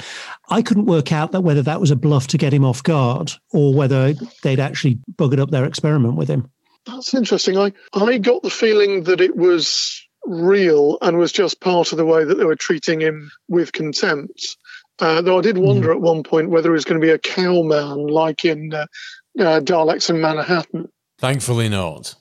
I 0.49 0.63
couldn't 0.63 0.87
work 0.87 1.11
out 1.11 1.33
that 1.33 1.41
whether 1.41 1.61
that 1.61 1.79
was 1.79 1.91
a 1.91 1.95
bluff 1.95 2.25
to 2.27 2.37
get 2.37 2.51
him 2.51 2.65
off 2.65 2.81
guard 2.81 3.31
or 3.51 3.75
whether 3.75 4.13
they'd 4.41 4.59
actually 4.59 4.97
buggered 5.15 5.39
up 5.39 5.51
their 5.51 5.65
experiment 5.65 6.15
with 6.15 6.29
him. 6.29 6.49
That's 6.87 7.13
interesting. 7.13 7.59
I 7.59 7.73
I 7.93 8.17
got 8.17 8.41
the 8.41 8.49
feeling 8.49 9.03
that 9.03 9.21
it 9.21 9.35
was 9.35 10.03
real 10.25 10.97
and 11.01 11.17
was 11.17 11.31
just 11.31 11.59
part 11.59 11.91
of 11.91 11.97
the 11.97 12.05
way 12.05 12.23
that 12.23 12.35
they 12.35 12.45
were 12.45 12.55
treating 12.55 13.01
him 13.01 13.31
with 13.47 13.73
contempt. 13.73 14.57
Uh, 14.99 15.21
though 15.21 15.39
I 15.39 15.41
did 15.41 15.57
wonder 15.57 15.89
mm. 15.89 15.95
at 15.95 16.01
one 16.01 16.23
point 16.23 16.49
whether 16.49 16.69
it 16.69 16.73
was 16.73 16.85
going 16.85 16.99
to 16.99 17.05
be 17.05 17.11
a 17.11 17.17
cowman 17.17 18.07
like 18.07 18.45
in 18.45 18.73
uh, 18.73 18.85
uh, 19.39 19.59
Daleks 19.59 20.09
in 20.09 20.21
Manhattan. 20.21 20.89
Thankfully 21.17 21.69
not. 21.69 22.15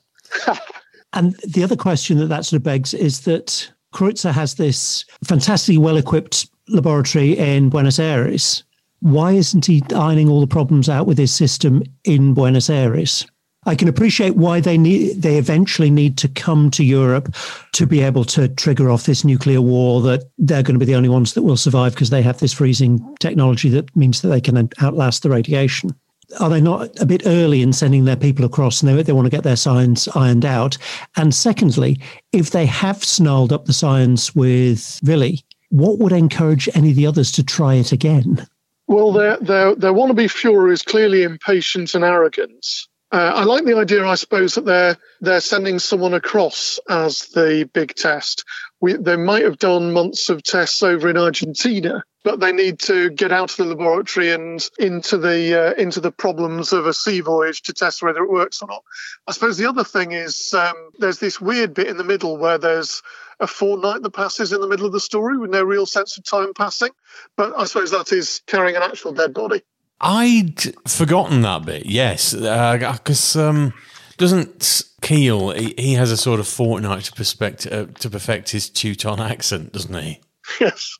and 1.12 1.34
the 1.46 1.62
other 1.62 1.76
question 1.76 2.18
that 2.18 2.28
that 2.28 2.46
sort 2.46 2.58
of 2.58 2.62
begs 2.62 2.94
is 2.94 3.22
that 3.22 3.70
Kreutzer 3.92 4.32
has 4.32 4.54
this 4.54 5.04
fantastically 5.24 5.78
well 5.78 5.96
equipped 5.96 6.48
laboratory 6.68 7.36
in 7.36 7.68
Buenos 7.68 7.98
Aires. 7.98 8.64
Why 9.00 9.32
isn't 9.32 9.66
he 9.66 9.82
ironing 9.94 10.28
all 10.28 10.40
the 10.40 10.46
problems 10.46 10.88
out 10.88 11.06
with 11.06 11.18
his 11.18 11.34
system 11.34 11.82
in 12.04 12.34
Buenos 12.34 12.70
Aires? 12.70 13.26
I 13.64 13.76
can 13.76 13.86
appreciate 13.86 14.36
why 14.36 14.60
they 14.60 14.76
need 14.76 15.22
they 15.22 15.38
eventually 15.38 15.90
need 15.90 16.18
to 16.18 16.28
come 16.28 16.70
to 16.72 16.84
Europe 16.84 17.34
to 17.72 17.86
be 17.86 18.00
able 18.00 18.24
to 18.24 18.48
trigger 18.48 18.90
off 18.90 19.06
this 19.06 19.24
nuclear 19.24 19.60
war 19.60 20.00
that 20.02 20.24
they're 20.36 20.64
going 20.64 20.74
to 20.74 20.84
be 20.84 20.86
the 20.86 20.96
only 20.96 21.08
ones 21.08 21.34
that 21.34 21.42
will 21.42 21.56
survive 21.56 21.94
because 21.94 22.10
they 22.10 22.22
have 22.22 22.38
this 22.38 22.52
freezing 22.52 23.00
technology 23.20 23.68
that 23.68 23.94
means 23.96 24.20
that 24.20 24.28
they 24.28 24.40
can 24.40 24.68
outlast 24.82 25.22
the 25.22 25.30
radiation. 25.30 25.94
Are 26.40 26.50
they 26.50 26.60
not 26.60 26.98
a 27.00 27.06
bit 27.06 27.22
early 27.26 27.62
in 27.62 27.72
sending 27.72 28.04
their 28.04 28.16
people 28.16 28.44
across 28.44 28.82
and 28.82 28.88
they, 28.88 29.02
they 29.02 29.12
want 29.12 29.26
to 29.26 29.30
get 29.30 29.44
their 29.44 29.56
science 29.56 30.08
ironed 30.16 30.44
out? 30.44 30.76
And 31.16 31.32
secondly, 31.32 32.00
if 32.32 32.50
they 32.50 32.66
have 32.66 33.04
snarled 33.04 33.52
up 33.52 33.66
the 33.66 33.72
science 33.72 34.34
with 34.34 34.98
Willie, 35.04 35.44
what 35.68 35.98
would 35.98 36.12
encourage 36.12 36.68
any 36.74 36.90
of 36.90 36.96
the 36.96 37.06
others 37.06 37.30
to 37.32 37.44
try 37.44 37.74
it 37.74 37.92
again? 37.92 38.46
Well, 38.88 39.12
their, 39.12 39.36
their, 39.38 39.74
their 39.74 39.92
wannabe 39.92 40.26
Fuhrer 40.26 40.72
is 40.72 40.82
clearly 40.82 41.22
impatient 41.22 41.94
and 41.94 42.02
arrogant 42.02 42.66
Uh, 43.12 43.30
I 43.34 43.44
like 43.44 43.66
the 43.66 43.76
idea, 43.76 44.06
I 44.06 44.14
suppose, 44.14 44.54
that 44.54 44.64
they're 44.64 44.96
they're 45.20 45.42
sending 45.42 45.78
someone 45.78 46.14
across 46.14 46.80
as 46.88 47.26
the 47.26 47.68
big 47.70 47.94
test. 47.94 48.44
We, 48.80 48.94
they 48.94 49.16
might 49.16 49.44
have 49.44 49.58
done 49.58 49.92
months 49.92 50.30
of 50.30 50.42
tests 50.42 50.82
over 50.82 51.10
in 51.10 51.18
Argentina, 51.18 52.04
but 52.24 52.40
they 52.40 52.52
need 52.52 52.78
to 52.80 53.10
get 53.10 53.30
out 53.30 53.50
of 53.50 53.56
the 53.58 53.64
laboratory 53.66 54.32
and 54.32 54.66
into 54.78 55.18
the 55.18 55.60
uh, 55.60 55.74
into 55.74 56.00
the 56.00 56.10
problems 56.10 56.72
of 56.72 56.86
a 56.86 56.94
sea 56.94 57.20
voyage 57.20 57.60
to 57.62 57.74
test 57.74 58.02
whether 58.02 58.22
it 58.22 58.30
works 58.30 58.62
or 58.62 58.68
not. 58.68 58.82
I 59.26 59.32
suppose 59.32 59.58
the 59.58 59.68
other 59.68 59.84
thing 59.84 60.12
is 60.12 60.54
um, 60.54 60.74
there's 60.98 61.18
this 61.18 61.38
weird 61.38 61.74
bit 61.74 61.88
in 61.88 61.98
the 61.98 62.04
middle 62.04 62.38
where 62.38 62.56
there's 62.56 63.02
a 63.40 63.46
fortnight 63.46 64.00
that 64.00 64.14
passes 64.14 64.54
in 64.54 64.62
the 64.62 64.68
middle 64.68 64.86
of 64.86 64.92
the 64.92 65.00
story 65.00 65.36
with 65.36 65.50
no 65.50 65.62
real 65.62 65.84
sense 65.84 66.16
of 66.16 66.24
time 66.24 66.54
passing. 66.54 66.92
But 67.36 67.52
I 67.58 67.64
suppose 67.64 67.90
that 67.90 68.10
is 68.10 68.40
carrying 68.46 68.76
an 68.76 68.82
actual 68.82 69.12
dead 69.12 69.34
body. 69.34 69.62
I'd 70.02 70.74
forgotten 70.88 71.42
that 71.42 71.64
bit. 71.64 71.86
Yes, 71.86 72.34
because 72.34 73.36
um, 73.36 73.72
doesn't 74.16 74.82
Keel? 75.00 75.50
He, 75.50 75.74
he, 75.78 75.94
has 75.94 76.10
a 76.10 76.16
sort 76.16 76.40
of 76.40 76.48
fortnight 76.48 77.04
to 77.04 77.12
perfect 77.12 77.66
uh, 77.66 77.86
to 77.86 78.10
perfect 78.10 78.50
his 78.50 78.68
Teuton 78.68 79.20
accent, 79.20 79.72
doesn't 79.72 79.94
he? 79.94 80.20
Yes, 80.60 80.98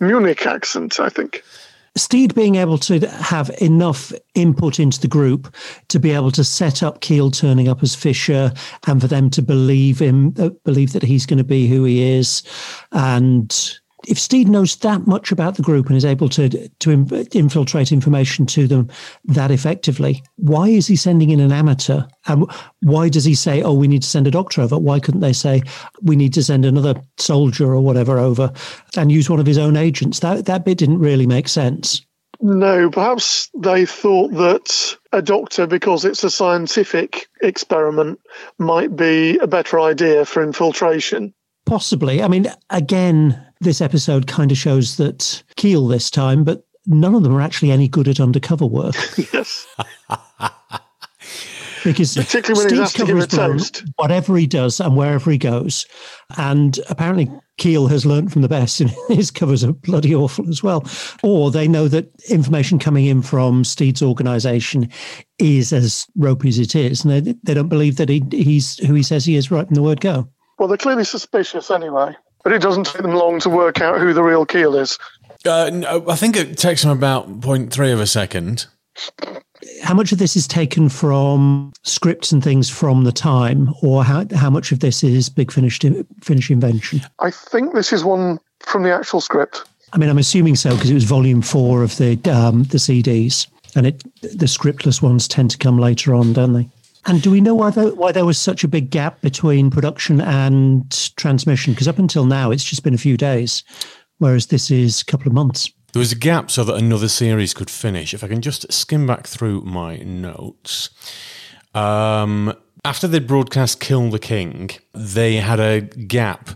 Munich 0.00 0.44
accent, 0.44 0.98
I 0.98 1.08
think. 1.08 1.44
Steed 1.94 2.34
being 2.34 2.54
able 2.54 2.78
to 2.78 3.06
have 3.08 3.50
enough 3.60 4.12
input 4.34 4.80
into 4.80 4.98
the 4.98 5.08
group 5.08 5.54
to 5.88 6.00
be 6.00 6.10
able 6.10 6.30
to 6.30 6.42
set 6.42 6.82
up 6.82 7.02
Keel 7.02 7.30
turning 7.30 7.68
up 7.68 7.82
as 7.82 7.94
Fisher 7.94 8.50
and 8.86 9.00
for 9.00 9.06
them 9.06 9.28
to 9.30 9.42
believe 9.42 10.00
him, 10.00 10.34
uh, 10.38 10.48
believe 10.64 10.94
that 10.94 11.02
he's 11.02 11.26
going 11.26 11.38
to 11.38 11.44
be 11.44 11.68
who 11.68 11.84
he 11.84 12.02
is, 12.02 12.42
and 12.92 13.78
if 14.06 14.18
Steed 14.18 14.48
knows 14.48 14.76
that 14.76 15.06
much 15.06 15.32
about 15.32 15.56
the 15.56 15.62
group 15.62 15.88
and 15.88 15.96
is 15.96 16.04
able 16.04 16.28
to 16.30 16.68
to 16.68 16.90
infiltrate 17.32 17.92
information 17.92 18.46
to 18.46 18.66
them 18.66 18.88
that 19.24 19.50
effectively, 19.50 20.22
why 20.36 20.68
is 20.68 20.86
he 20.86 20.96
sending 20.96 21.30
in 21.30 21.40
an 21.40 21.52
amateur? 21.52 22.02
And 22.26 22.50
why 22.82 23.08
does 23.08 23.24
he 23.24 23.34
say, 23.34 23.62
"Oh, 23.62 23.74
we 23.74 23.88
need 23.88 24.02
to 24.02 24.08
send 24.08 24.26
a 24.26 24.30
doctor 24.30 24.62
over"? 24.62 24.78
Why 24.78 25.00
couldn't 25.00 25.20
they 25.20 25.32
say, 25.32 25.62
"We 26.02 26.16
need 26.16 26.34
to 26.34 26.42
send 26.42 26.64
another 26.64 26.94
soldier 27.18 27.74
or 27.74 27.80
whatever 27.80 28.18
over," 28.18 28.52
and 28.96 29.12
use 29.12 29.30
one 29.30 29.40
of 29.40 29.46
his 29.46 29.58
own 29.58 29.76
agents? 29.76 30.20
That 30.20 30.46
that 30.46 30.64
bit 30.64 30.78
didn't 30.78 30.98
really 30.98 31.26
make 31.26 31.48
sense. 31.48 32.02
No, 32.40 32.90
perhaps 32.90 33.50
they 33.56 33.86
thought 33.86 34.32
that 34.32 34.96
a 35.12 35.22
doctor, 35.22 35.68
because 35.68 36.04
it's 36.04 36.24
a 36.24 36.30
scientific 36.30 37.28
experiment, 37.40 38.18
might 38.58 38.96
be 38.96 39.38
a 39.38 39.46
better 39.46 39.78
idea 39.78 40.24
for 40.24 40.42
infiltration. 40.42 41.34
Possibly. 41.66 42.20
I 42.20 42.26
mean, 42.26 42.48
again, 42.68 43.40
this 43.62 43.80
episode 43.80 44.26
kind 44.26 44.50
of 44.50 44.58
shows 44.58 44.96
that 44.96 45.42
Keel 45.56 45.86
this 45.86 46.10
time, 46.10 46.44
but 46.44 46.66
none 46.86 47.14
of 47.14 47.22
them 47.22 47.34
are 47.34 47.40
actually 47.40 47.70
any 47.70 47.88
good 47.88 48.08
at 48.08 48.20
undercover 48.20 48.66
work. 48.66 48.94
yes. 49.32 49.66
because 51.84 52.14
particularly 52.14 52.64
when 52.64 52.68
Steve's 52.68 52.70
he's 52.70 52.80
asked 52.80 52.96
to 52.96 53.06
give 53.06 53.18
a 53.18 53.26
toast, 53.26 53.84
whatever 53.96 54.36
he 54.36 54.46
does 54.46 54.80
and 54.80 54.96
wherever 54.96 55.30
he 55.30 55.38
goes, 55.38 55.86
and 56.36 56.78
apparently 56.88 57.30
Keel 57.58 57.86
has 57.88 58.06
learned 58.06 58.32
from 58.32 58.42
the 58.42 58.48
best, 58.48 58.80
and 58.80 58.90
his 59.08 59.30
covers 59.30 59.64
are 59.64 59.72
bloody 59.72 60.14
awful 60.14 60.48
as 60.48 60.62
well. 60.62 60.86
Or 61.22 61.50
they 61.50 61.68
know 61.68 61.88
that 61.88 62.10
information 62.28 62.78
coming 62.78 63.06
in 63.06 63.22
from 63.22 63.64
Steed's 63.64 64.02
organisation 64.02 64.90
is 65.38 65.72
as 65.72 66.06
ropey 66.16 66.48
as 66.48 66.58
it 66.58 66.74
is, 66.74 67.04
and 67.04 67.26
they, 67.26 67.34
they 67.42 67.54
don't 67.54 67.68
believe 67.68 67.96
that 67.96 68.08
he, 68.08 68.22
he's 68.30 68.78
who 68.78 68.94
he 68.94 69.02
says 69.02 69.24
he 69.24 69.36
is 69.36 69.50
right 69.50 69.66
from 69.66 69.74
the 69.74 69.82
word 69.82 70.00
go. 70.00 70.28
Well, 70.58 70.68
they're 70.68 70.76
clearly 70.76 71.04
suspicious 71.04 71.70
anyway 71.70 72.14
but 72.42 72.52
it 72.52 72.62
doesn't 72.62 72.86
take 72.86 73.02
them 73.02 73.14
long 73.14 73.40
to 73.40 73.50
work 73.50 73.80
out 73.80 74.00
who 74.00 74.12
the 74.12 74.22
real 74.22 74.46
Keel 74.46 74.76
is. 74.76 74.98
Uh, 75.44 75.70
no, 75.72 76.04
I 76.08 76.16
think 76.16 76.36
it 76.36 76.56
takes 76.56 76.82
them 76.82 76.90
about 76.90 77.40
0.3 77.40 77.92
of 77.92 78.00
a 78.00 78.06
second. 78.06 78.66
How 79.82 79.94
much 79.94 80.12
of 80.12 80.18
this 80.18 80.36
is 80.36 80.46
taken 80.46 80.88
from 80.88 81.72
scripts 81.82 82.32
and 82.32 82.42
things 82.42 82.68
from 82.68 83.04
the 83.04 83.12
time, 83.12 83.72
or 83.82 84.04
how, 84.04 84.26
how 84.34 84.50
much 84.50 84.72
of 84.72 84.80
this 84.80 85.02
is 85.02 85.28
Big 85.28 85.52
Finish, 85.52 85.80
Finish 86.20 86.50
invention? 86.50 87.00
I 87.18 87.30
think 87.30 87.74
this 87.74 87.92
is 87.92 88.04
one 88.04 88.38
from 88.60 88.82
the 88.82 88.92
actual 88.92 89.20
script. 89.20 89.64
I 89.92 89.98
mean, 89.98 90.08
I'm 90.08 90.18
assuming 90.18 90.56
so 90.56 90.74
because 90.74 90.90
it 90.90 90.94
was 90.94 91.04
volume 91.04 91.42
four 91.42 91.82
of 91.82 91.96
the 91.96 92.12
um, 92.30 92.64
the 92.64 92.78
CDs, 92.78 93.46
and 93.74 93.86
it 93.86 94.02
the 94.22 94.46
scriptless 94.46 95.02
ones 95.02 95.28
tend 95.28 95.50
to 95.50 95.58
come 95.58 95.78
later 95.78 96.14
on, 96.14 96.32
don't 96.32 96.54
they? 96.54 96.68
And 97.06 97.20
do 97.20 97.30
we 97.30 97.40
know 97.40 97.54
why 97.54 97.70
there, 97.70 97.94
why 97.94 98.12
there 98.12 98.24
was 98.24 98.38
such 98.38 98.62
a 98.62 98.68
big 98.68 98.90
gap 98.90 99.20
between 99.20 99.70
production 99.70 100.20
and 100.20 100.90
transmission? 101.16 101.72
Because 101.72 101.88
up 101.88 101.98
until 101.98 102.24
now, 102.24 102.50
it's 102.50 102.64
just 102.64 102.84
been 102.84 102.94
a 102.94 102.98
few 102.98 103.16
days, 103.16 103.64
whereas 104.18 104.46
this 104.46 104.70
is 104.70 105.02
a 105.02 105.04
couple 105.04 105.26
of 105.26 105.32
months. 105.32 105.70
There 105.92 106.00
was 106.00 106.12
a 106.12 106.16
gap 106.16 106.50
so 106.50 106.64
that 106.64 106.76
another 106.76 107.08
series 107.08 107.52
could 107.52 107.68
finish. 107.68 108.14
If 108.14 108.24
I 108.24 108.28
can 108.28 108.40
just 108.40 108.72
skim 108.72 109.06
back 109.06 109.26
through 109.26 109.62
my 109.62 109.96
notes. 109.98 110.90
Um, 111.74 112.54
after 112.84 113.06
they 113.06 113.18
broadcast 113.18 113.80
Kill 113.80 114.10
the 114.10 114.18
King, 114.18 114.70
they 114.92 115.36
had 115.36 115.60
a 115.60 115.82
gap 115.82 116.50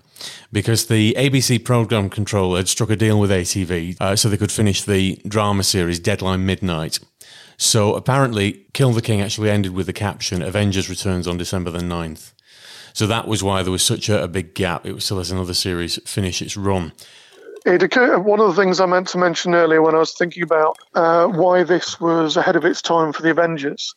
because 0.52 0.86
the 0.86 1.14
ABC 1.18 1.64
program 1.64 2.08
controller 2.08 2.58
had 2.58 2.68
struck 2.68 2.90
a 2.90 2.96
deal 2.96 3.20
with 3.20 3.30
ATV 3.30 3.96
uh, 4.00 4.16
so 4.16 4.28
they 4.28 4.36
could 4.36 4.50
finish 4.50 4.82
the 4.82 5.20
drama 5.28 5.62
series 5.62 6.00
Deadline 6.00 6.46
Midnight. 6.46 6.98
So 7.56 7.94
apparently, 7.94 8.66
Kill 8.72 8.92
the 8.92 9.02
King 9.02 9.20
actually 9.20 9.50
ended 9.50 9.72
with 9.72 9.86
the 9.86 9.92
caption 9.92 10.42
Avengers 10.42 10.90
returns 10.90 11.26
on 11.26 11.38
December 11.38 11.70
the 11.70 11.78
9th. 11.78 12.32
So 12.92 13.06
that 13.06 13.28
was 13.28 13.42
why 13.42 13.62
there 13.62 13.72
was 13.72 13.82
such 13.82 14.08
a, 14.08 14.22
a 14.22 14.28
big 14.28 14.54
gap. 14.54 14.86
It 14.86 14.92
was 14.94 15.04
still 15.04 15.18
as 15.18 15.30
another 15.30 15.54
series 15.54 15.98
finish 16.08 16.40
its 16.40 16.56
run. 16.56 16.92
It 17.66 17.82
occurred, 17.82 18.20
one 18.20 18.40
of 18.40 18.54
the 18.54 18.62
things 18.62 18.80
I 18.80 18.86
meant 18.86 19.08
to 19.08 19.18
mention 19.18 19.54
earlier 19.54 19.82
when 19.82 19.94
I 19.94 19.98
was 19.98 20.14
thinking 20.14 20.42
about 20.42 20.78
uh, 20.94 21.26
why 21.26 21.64
this 21.64 22.00
was 22.00 22.36
ahead 22.36 22.56
of 22.56 22.64
its 22.64 22.80
time 22.80 23.12
for 23.12 23.22
the 23.22 23.30
Avengers 23.30 23.94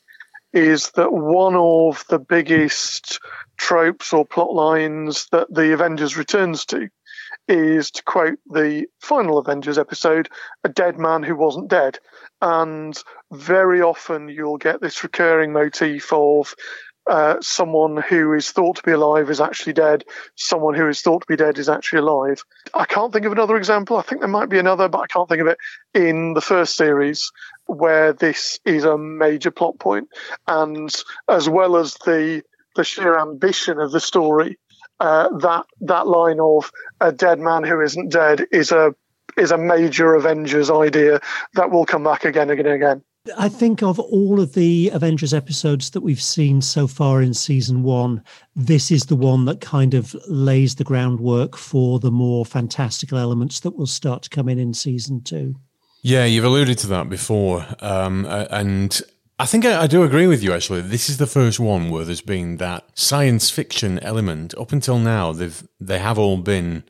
is 0.54 0.90
that 0.92 1.14
one 1.14 1.56
of 1.56 2.04
the 2.10 2.20
biggest 2.20 3.20
tropes 3.58 4.12
or 4.12 4.26
plot 4.26 4.54
lines 4.54 5.28
that 5.32 5.54
the 5.54 5.72
Avengers 5.72 6.18
returns 6.18 6.66
to 6.66 6.90
is 7.48 7.92
to 7.92 8.04
quote 8.04 8.40
the 8.50 8.86
final 9.00 9.38
Avengers 9.38 9.78
episode, 9.78 10.30
a 10.64 10.70
dead 10.70 10.98
man 10.98 11.24
who 11.24 11.36
wasn't 11.36 11.68
dead. 11.68 12.00
And 12.42 12.98
very 13.32 13.82
often 13.82 14.30
you'll 14.30 14.58
get 14.58 14.82
this 14.82 15.04
recurring 15.04 15.52
motif 15.52 16.12
of 16.14 16.56
uh, 17.10 17.42
someone 17.42 17.98
who 17.98 18.34
is 18.34 18.52
thought 18.52 18.76
to 18.76 18.84
be 18.84 18.92
alive 18.92 19.30
is 19.30 19.42
actually 19.42 19.74
dead, 19.74 20.06
someone 20.36 20.76
who 20.76 20.88
is 20.88 21.02
thought 21.02 21.22
to 21.22 21.28
be 21.28 21.36
dead 21.36 21.58
is 21.58 21.68
actually 21.68 22.00
alive. 22.00 22.44
I 22.74 22.86
can't 22.86 23.12
think 23.12 23.26
of 23.26 23.32
another 23.32 23.58
example. 23.58 23.98
I 23.98 24.04
think 24.04 24.22
there 24.22 24.30
might 24.30 24.50
be 24.50 24.60
another, 24.60 24.88
but 24.88 25.00
I 25.00 25.08
can't 25.08 25.28
think 25.28 25.42
of 25.42 25.48
it 25.48 25.58
in 25.94 26.34
the 26.34 26.42
first 26.42 26.76
series 26.76 27.32
where 27.66 28.14
this 28.14 28.60
is 28.64 28.84
a 28.84 28.98
major 28.98 29.50
plot 29.50 29.80
point. 29.80 30.10
And 30.48 30.94
as 31.28 31.50
well 31.50 31.78
as 31.78 31.96
the 32.06 32.44
the 32.76 32.84
sheer 32.84 33.18
ambition 33.18 33.80
of 33.80 33.92
the 33.92 34.00
story, 34.00 34.60
uh, 35.00 35.30
that 35.40 35.66
that 35.82 36.08
line 36.08 36.40
of 36.40 36.72
a 37.02 37.12
dead 37.12 37.40
man 37.40 37.64
who 37.64 37.82
isn't 37.82 38.12
dead 38.12 38.46
is 38.52 38.72
a 38.72 38.94
is 39.40 39.52
a 39.52 39.58
major 39.58 40.14
Avengers 40.16 40.70
idea 40.70 41.20
that 41.54 41.72
will 41.72 41.86
come 41.86 42.04
back 42.04 42.26
again 42.26 42.50
and 42.50 42.60
again 42.60 42.66
and 42.66 42.76
again. 42.76 43.04
I 43.38 43.50
think 43.50 43.84
of 43.84 44.00
all 44.00 44.40
of 44.40 44.54
the 44.54 44.90
Avengers 44.94 45.34
episodes 45.34 45.92
that 45.92 46.02
we've 46.02 46.22
seen 46.22 46.62
so 46.62 46.88
far 46.88 47.22
in 47.22 47.34
season 47.34 47.84
one, 47.84 48.24
this 48.56 48.92
is 48.92 49.06
the 49.06 49.16
one 49.16 49.46
that 49.46 49.62
kind 49.62 49.94
of 49.94 50.16
lays 50.28 50.76
the 50.76 50.84
groundwork 50.84 51.58
for 51.58 52.00
the 52.00 52.12
more 52.12 52.46
fantastical 52.46 53.18
elements 53.18 53.60
that 53.60 53.76
will 53.76 53.88
start 53.88 54.24
to 54.24 54.30
come 54.30 54.48
in 54.48 54.58
in 54.58 54.74
season 54.74 55.22
two. 55.22 55.56
Yeah, 56.02 56.26
you've 56.26 56.46
alluded 56.46 56.78
to 56.80 56.88
that 56.88 57.10
before. 57.10 57.66
Um, 57.82 58.26
and 58.26 59.02
I 59.38 59.46
think 59.46 59.66
I, 59.66 59.84
I, 59.84 59.88
do 59.88 60.04
agree 60.04 60.28
with 60.28 60.42
you, 60.42 60.54
actually. 60.54 60.82
This 60.82 61.10
is 61.10 61.18
the 61.18 61.28
first 61.28 61.60
one 61.60 61.90
where 61.90 62.06
there's 62.06 62.22
been 62.22 62.58
that 62.58 62.86
science 62.98 63.50
fiction 63.50 64.00
element. 64.00 64.54
Up 64.58 64.72
until 64.72 64.98
now, 64.98 65.34
they've, 65.34 65.62
they 65.80 66.00
have 66.00 66.18
all 66.18 66.38
been 66.38 66.84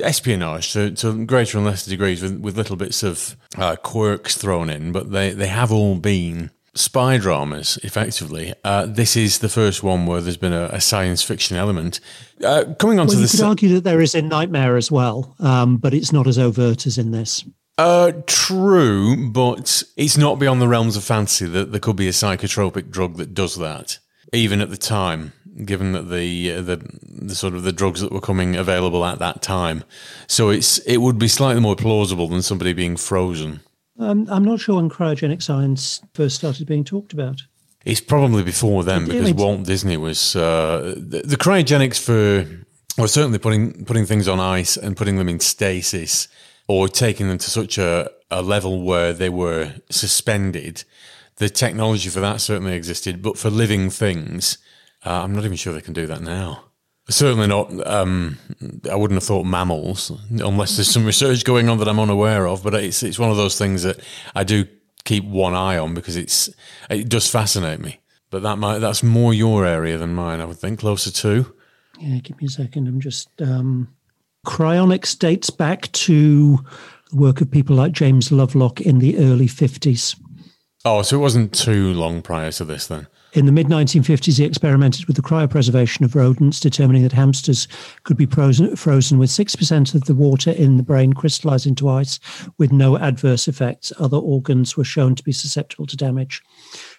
espionage 0.00 0.72
to, 0.72 0.90
to 0.92 1.24
greater 1.24 1.58
and 1.58 1.66
lesser 1.66 1.90
degrees 1.90 2.22
with, 2.22 2.38
with 2.40 2.56
little 2.56 2.76
bits 2.76 3.02
of 3.02 3.36
uh, 3.56 3.76
quirks 3.76 4.36
thrown 4.36 4.70
in, 4.70 4.92
but 4.92 5.10
they, 5.10 5.30
they 5.30 5.48
have 5.48 5.72
all 5.72 5.96
been 5.96 6.50
spy 6.74 7.18
dramas, 7.18 7.78
effectively. 7.82 8.54
Uh, 8.64 8.86
this 8.86 9.16
is 9.16 9.40
the 9.40 9.48
first 9.48 9.82
one 9.82 10.06
where 10.06 10.20
there's 10.20 10.36
been 10.36 10.52
a, 10.52 10.66
a 10.72 10.80
science 10.80 11.22
fiction 11.22 11.56
element. 11.56 12.00
Uh, 12.44 12.64
coming 12.78 12.98
on 12.98 13.06
well, 13.06 13.16
to 13.16 13.20
you 13.20 13.26
the. 13.26 13.32
You 13.32 13.38
could 13.38 13.48
argue 13.48 13.74
that 13.74 13.84
there 13.84 14.00
is 14.00 14.14
in 14.14 14.28
Nightmare 14.28 14.76
as 14.76 14.90
well, 14.90 15.34
um, 15.40 15.76
but 15.76 15.94
it's 15.94 16.12
not 16.12 16.26
as 16.26 16.38
overt 16.38 16.86
as 16.86 16.98
in 16.98 17.10
this. 17.10 17.44
Uh, 17.76 18.12
true, 18.26 19.30
but 19.30 19.84
it's 19.96 20.16
not 20.16 20.38
beyond 20.38 20.60
the 20.60 20.68
realms 20.68 20.96
of 20.96 21.04
fantasy 21.04 21.46
that 21.46 21.70
there 21.70 21.80
could 21.80 21.96
be 21.96 22.08
a 22.08 22.12
psychotropic 22.12 22.90
drug 22.90 23.16
that 23.16 23.34
does 23.34 23.56
that, 23.56 23.98
even 24.32 24.60
at 24.60 24.70
the 24.70 24.76
time 24.76 25.32
given 25.64 25.92
that 25.92 26.08
the, 26.10 26.52
uh, 26.52 26.62
the 26.62 26.80
the 27.02 27.34
sort 27.34 27.54
of 27.54 27.62
the 27.62 27.72
drugs 27.72 28.00
that 28.00 28.12
were 28.12 28.20
coming 28.20 28.56
available 28.56 29.04
at 29.04 29.18
that 29.18 29.42
time. 29.42 29.84
So 30.26 30.50
it's 30.50 30.78
it 30.78 30.98
would 30.98 31.18
be 31.18 31.28
slightly 31.28 31.60
more 31.60 31.76
plausible 31.76 32.28
than 32.28 32.42
somebody 32.42 32.72
being 32.72 32.96
frozen. 32.96 33.60
Um, 33.98 34.26
I'm 34.30 34.44
not 34.44 34.60
sure 34.60 34.76
when 34.76 34.88
cryogenic 34.88 35.42
science 35.42 36.00
first 36.14 36.36
started 36.36 36.66
being 36.66 36.84
talked 36.84 37.12
about. 37.12 37.42
It's 37.84 38.00
probably 38.00 38.42
before 38.42 38.84
then 38.84 39.06
because 39.06 39.32
Walt 39.34 39.64
Disney 39.64 39.96
was 39.96 40.36
uh, 40.36 40.94
the, 40.96 41.22
the 41.22 41.36
cryogenics 41.36 41.98
for, 41.98 42.46
or 43.00 43.08
certainly 43.08 43.38
putting 43.38 43.84
putting 43.84 44.06
things 44.06 44.28
on 44.28 44.40
ice 44.40 44.76
and 44.76 44.96
putting 44.96 45.16
them 45.16 45.28
in 45.28 45.40
stasis, 45.40 46.28
or 46.68 46.88
taking 46.88 47.28
them 47.28 47.38
to 47.38 47.50
such 47.50 47.78
a, 47.78 48.10
a 48.30 48.42
level 48.42 48.82
where 48.82 49.12
they 49.12 49.28
were 49.28 49.72
suspended 49.90 50.84
the 51.38 51.48
technology 51.48 52.08
for 52.10 52.20
that 52.20 52.40
certainly 52.40 52.74
existed, 52.74 53.22
but 53.22 53.38
for 53.38 53.48
living 53.48 53.90
things, 53.90 54.58
uh, 55.04 55.22
I'm 55.22 55.34
not 55.34 55.44
even 55.44 55.56
sure 55.56 55.72
they 55.72 55.80
can 55.80 55.94
do 55.94 56.06
that 56.06 56.22
now. 56.22 56.64
Certainly 57.10 57.46
not. 57.46 57.86
Um, 57.86 58.38
I 58.90 58.94
wouldn't 58.94 59.16
have 59.16 59.26
thought 59.26 59.44
mammals, 59.44 60.12
unless 60.30 60.76
there's 60.76 60.90
some 60.90 61.06
research 61.06 61.44
going 61.44 61.68
on 61.68 61.78
that 61.78 61.88
I'm 61.88 61.98
unaware 61.98 62.46
of. 62.46 62.62
But 62.62 62.74
it's 62.74 63.02
it's 63.02 63.18
one 63.18 63.30
of 63.30 63.38
those 63.38 63.56
things 63.56 63.82
that 63.82 63.98
I 64.34 64.44
do 64.44 64.66
keep 65.04 65.24
one 65.24 65.54
eye 65.54 65.78
on 65.78 65.94
because 65.94 66.16
it's 66.16 66.50
it 66.90 67.08
does 67.08 67.30
fascinate 67.30 67.80
me. 67.80 68.00
But 68.30 68.42
that 68.42 68.56
might 68.56 68.80
that's 68.80 69.02
more 69.02 69.32
your 69.32 69.64
area 69.64 69.96
than 69.96 70.14
mine. 70.14 70.42
I 70.42 70.44
would 70.44 70.58
think 70.58 70.80
closer 70.80 71.10
to. 71.10 71.54
Yeah, 71.98 72.18
give 72.18 72.38
me 72.40 72.46
a 72.46 72.50
second. 72.50 72.86
I'm 72.86 73.00
just. 73.00 73.28
Um, 73.40 73.88
cryonics 74.46 75.18
dates 75.18 75.50
back 75.50 75.92
to 75.92 76.58
the 77.10 77.16
work 77.16 77.40
of 77.40 77.50
people 77.50 77.76
like 77.76 77.92
James 77.92 78.32
Lovelock 78.32 78.80
in 78.80 78.98
the 78.98 79.18
early 79.18 79.46
50s. 79.46 80.18
Oh, 80.84 81.02
so 81.02 81.16
it 81.16 81.20
wasn't 81.20 81.52
too 81.52 81.92
long 81.92 82.22
prior 82.22 82.50
to 82.52 82.64
this 82.64 82.86
then. 82.86 83.08
In 83.34 83.44
the 83.44 83.52
mid 83.52 83.66
1950s, 83.66 84.38
he 84.38 84.44
experimented 84.44 85.04
with 85.06 85.16
the 85.16 85.22
cryopreservation 85.22 86.02
of 86.02 86.14
rodents, 86.14 86.60
determining 86.60 87.02
that 87.02 87.12
hamsters 87.12 87.68
could 88.04 88.16
be 88.16 88.24
frozen, 88.24 88.70
with 88.70 89.30
6% 89.30 89.94
of 89.94 90.04
the 90.04 90.14
water 90.14 90.50
in 90.50 90.78
the 90.78 90.82
brain 90.82 91.12
crystallized 91.12 91.66
into 91.66 91.90
ice 91.90 92.18
with 92.56 92.72
no 92.72 92.96
adverse 92.96 93.46
effects. 93.46 93.92
Other 93.98 94.16
organs 94.16 94.76
were 94.76 94.84
shown 94.84 95.14
to 95.14 95.22
be 95.22 95.32
susceptible 95.32 95.86
to 95.86 95.96
damage. 95.96 96.42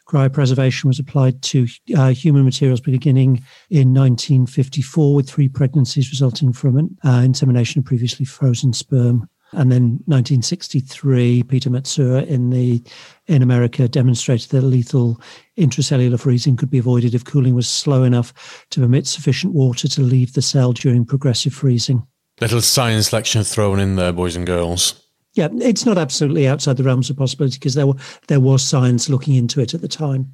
Cryopreservation 0.07 0.85
was 0.85 0.99
applied 0.99 1.41
to 1.43 1.67
uh, 1.97 2.09
human 2.09 2.45
materials 2.45 2.81
beginning 2.81 3.43
in 3.71 3.93
1954, 3.93 5.15
with 5.15 5.29
three 5.29 5.49
pregnancies 5.49 6.11
resulting 6.11 6.53
from 6.53 6.77
an 6.77 6.97
uh, 7.03 7.21
insemination 7.25 7.79
of 7.79 7.85
previously 7.85 8.25
frozen 8.25 8.71
sperm. 8.71 9.27
And 9.51 9.71
then 9.71 9.99
1963, 10.05 11.43
Peter 11.43 11.69
Mazur 11.69 12.19
in 12.19 12.51
the 12.51 12.83
in 13.27 13.41
America 13.41 13.87
demonstrated 13.87 14.51
that 14.51 14.61
lethal 14.61 15.19
intracellular 15.57 16.19
freezing 16.19 16.55
could 16.55 16.69
be 16.69 16.77
avoided 16.77 17.15
if 17.15 17.25
cooling 17.25 17.55
was 17.55 17.67
slow 17.67 18.03
enough 18.03 18.65
to 18.69 18.79
permit 18.79 19.07
sufficient 19.07 19.53
water 19.53 19.87
to 19.87 20.01
leave 20.01 20.33
the 20.33 20.41
cell 20.41 20.71
during 20.71 21.05
progressive 21.05 21.53
freezing. 21.53 22.05
Little 22.41 22.61
science 22.61 23.11
lecture 23.11 23.43
thrown 23.43 23.79
in 23.79 23.95
there, 23.95 24.13
boys 24.13 24.35
and 24.35 24.45
girls. 24.45 25.03
Yeah, 25.33 25.49
it's 25.59 25.85
not 25.85 25.97
absolutely 25.97 26.47
outside 26.47 26.77
the 26.77 26.83
realms 26.83 27.09
of 27.09 27.17
possibility 27.17 27.59
because 27.59 27.75
there 27.75 27.87
were 27.87 27.95
there 28.27 28.39
was 28.39 28.63
science 28.63 29.09
looking 29.09 29.35
into 29.35 29.61
it 29.61 29.73
at 29.73 29.81
the 29.81 29.87
time. 29.87 30.31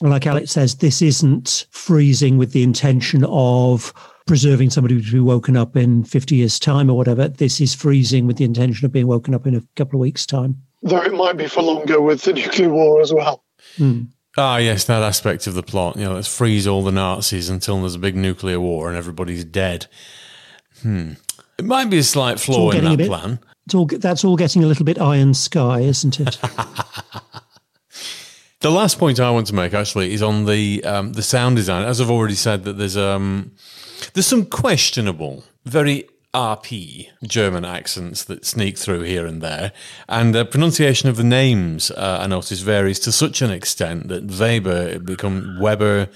Like 0.00 0.26
Alex 0.26 0.50
says, 0.50 0.76
this 0.76 1.00
isn't 1.00 1.66
freezing 1.70 2.38
with 2.38 2.52
the 2.52 2.62
intention 2.62 3.24
of 3.24 3.92
preserving 4.26 4.70
somebody 4.70 5.02
to 5.02 5.12
be 5.12 5.20
woken 5.20 5.56
up 5.56 5.76
in 5.76 6.04
50 6.04 6.36
years' 6.36 6.58
time 6.58 6.90
or 6.90 6.96
whatever. 6.96 7.28
This 7.28 7.60
is 7.60 7.74
freezing 7.74 8.26
with 8.26 8.36
the 8.36 8.44
intention 8.44 8.86
of 8.86 8.92
being 8.92 9.06
woken 9.06 9.34
up 9.34 9.46
in 9.46 9.54
a 9.54 9.62
couple 9.76 9.98
of 9.98 10.00
weeks' 10.00 10.26
time. 10.26 10.62
Though 10.82 11.02
it 11.02 11.12
might 11.12 11.36
be 11.36 11.46
for 11.46 11.62
longer 11.62 12.00
with 12.00 12.22
the 12.22 12.32
nuclear 12.32 12.70
war 12.70 13.00
as 13.00 13.12
well. 13.12 13.44
Hmm. 13.76 14.02
Ah, 14.36 14.56
yes, 14.56 14.84
that 14.84 15.02
aspect 15.02 15.46
of 15.46 15.54
the 15.54 15.62
plot. 15.62 15.96
You 15.96 16.04
know, 16.04 16.14
let's 16.14 16.34
freeze 16.34 16.66
all 16.66 16.82
the 16.82 16.92
Nazis 16.92 17.50
until 17.50 17.80
there's 17.80 17.94
a 17.94 17.98
big 17.98 18.16
nuclear 18.16 18.58
war 18.58 18.88
and 18.88 18.96
everybody's 18.96 19.44
dead. 19.44 19.86
Hmm. 20.80 21.12
It 21.58 21.66
might 21.66 21.90
be 21.90 21.98
a 21.98 22.02
slight 22.02 22.40
flaw 22.40 22.70
in 22.70 22.84
that 22.84 22.98
bit, 22.98 23.08
plan. 23.08 23.38
It's 23.66 23.74
all, 23.74 23.86
that's 23.86 24.24
all 24.24 24.36
getting 24.36 24.64
a 24.64 24.66
little 24.66 24.84
bit 24.84 25.00
iron 25.00 25.34
sky, 25.34 25.80
isn't 25.80 26.18
it? 26.18 26.38
the 28.60 28.70
last 28.70 28.98
point 28.98 29.20
I 29.20 29.30
want 29.30 29.46
to 29.48 29.54
make 29.54 29.74
actually 29.74 30.14
is 30.14 30.22
on 30.22 30.46
the 30.46 30.82
um, 30.84 31.12
the 31.12 31.22
sound 31.22 31.56
design. 31.56 31.86
As 31.86 32.00
I've 32.00 32.10
already 32.10 32.34
said, 32.34 32.64
that 32.64 32.78
there's 32.78 32.96
um 32.96 33.52
there's 34.12 34.26
some 34.26 34.46
questionable, 34.46 35.44
very 35.64 36.08
RP 36.34 37.08
German 37.22 37.64
accents 37.64 38.24
that 38.24 38.46
sneak 38.46 38.78
through 38.78 39.02
here 39.02 39.26
and 39.26 39.42
there, 39.42 39.72
and 40.08 40.34
the 40.34 40.44
pronunciation 40.44 41.08
of 41.08 41.16
the 41.16 41.24
names 41.24 41.90
uh, 41.90 42.18
I 42.22 42.26
notice 42.26 42.60
varies 42.60 42.98
to 43.00 43.12
such 43.12 43.42
an 43.42 43.50
extent 43.50 44.08
that 44.08 44.24
Weber 44.24 44.98
become 44.98 45.58
Weber. 45.60 46.08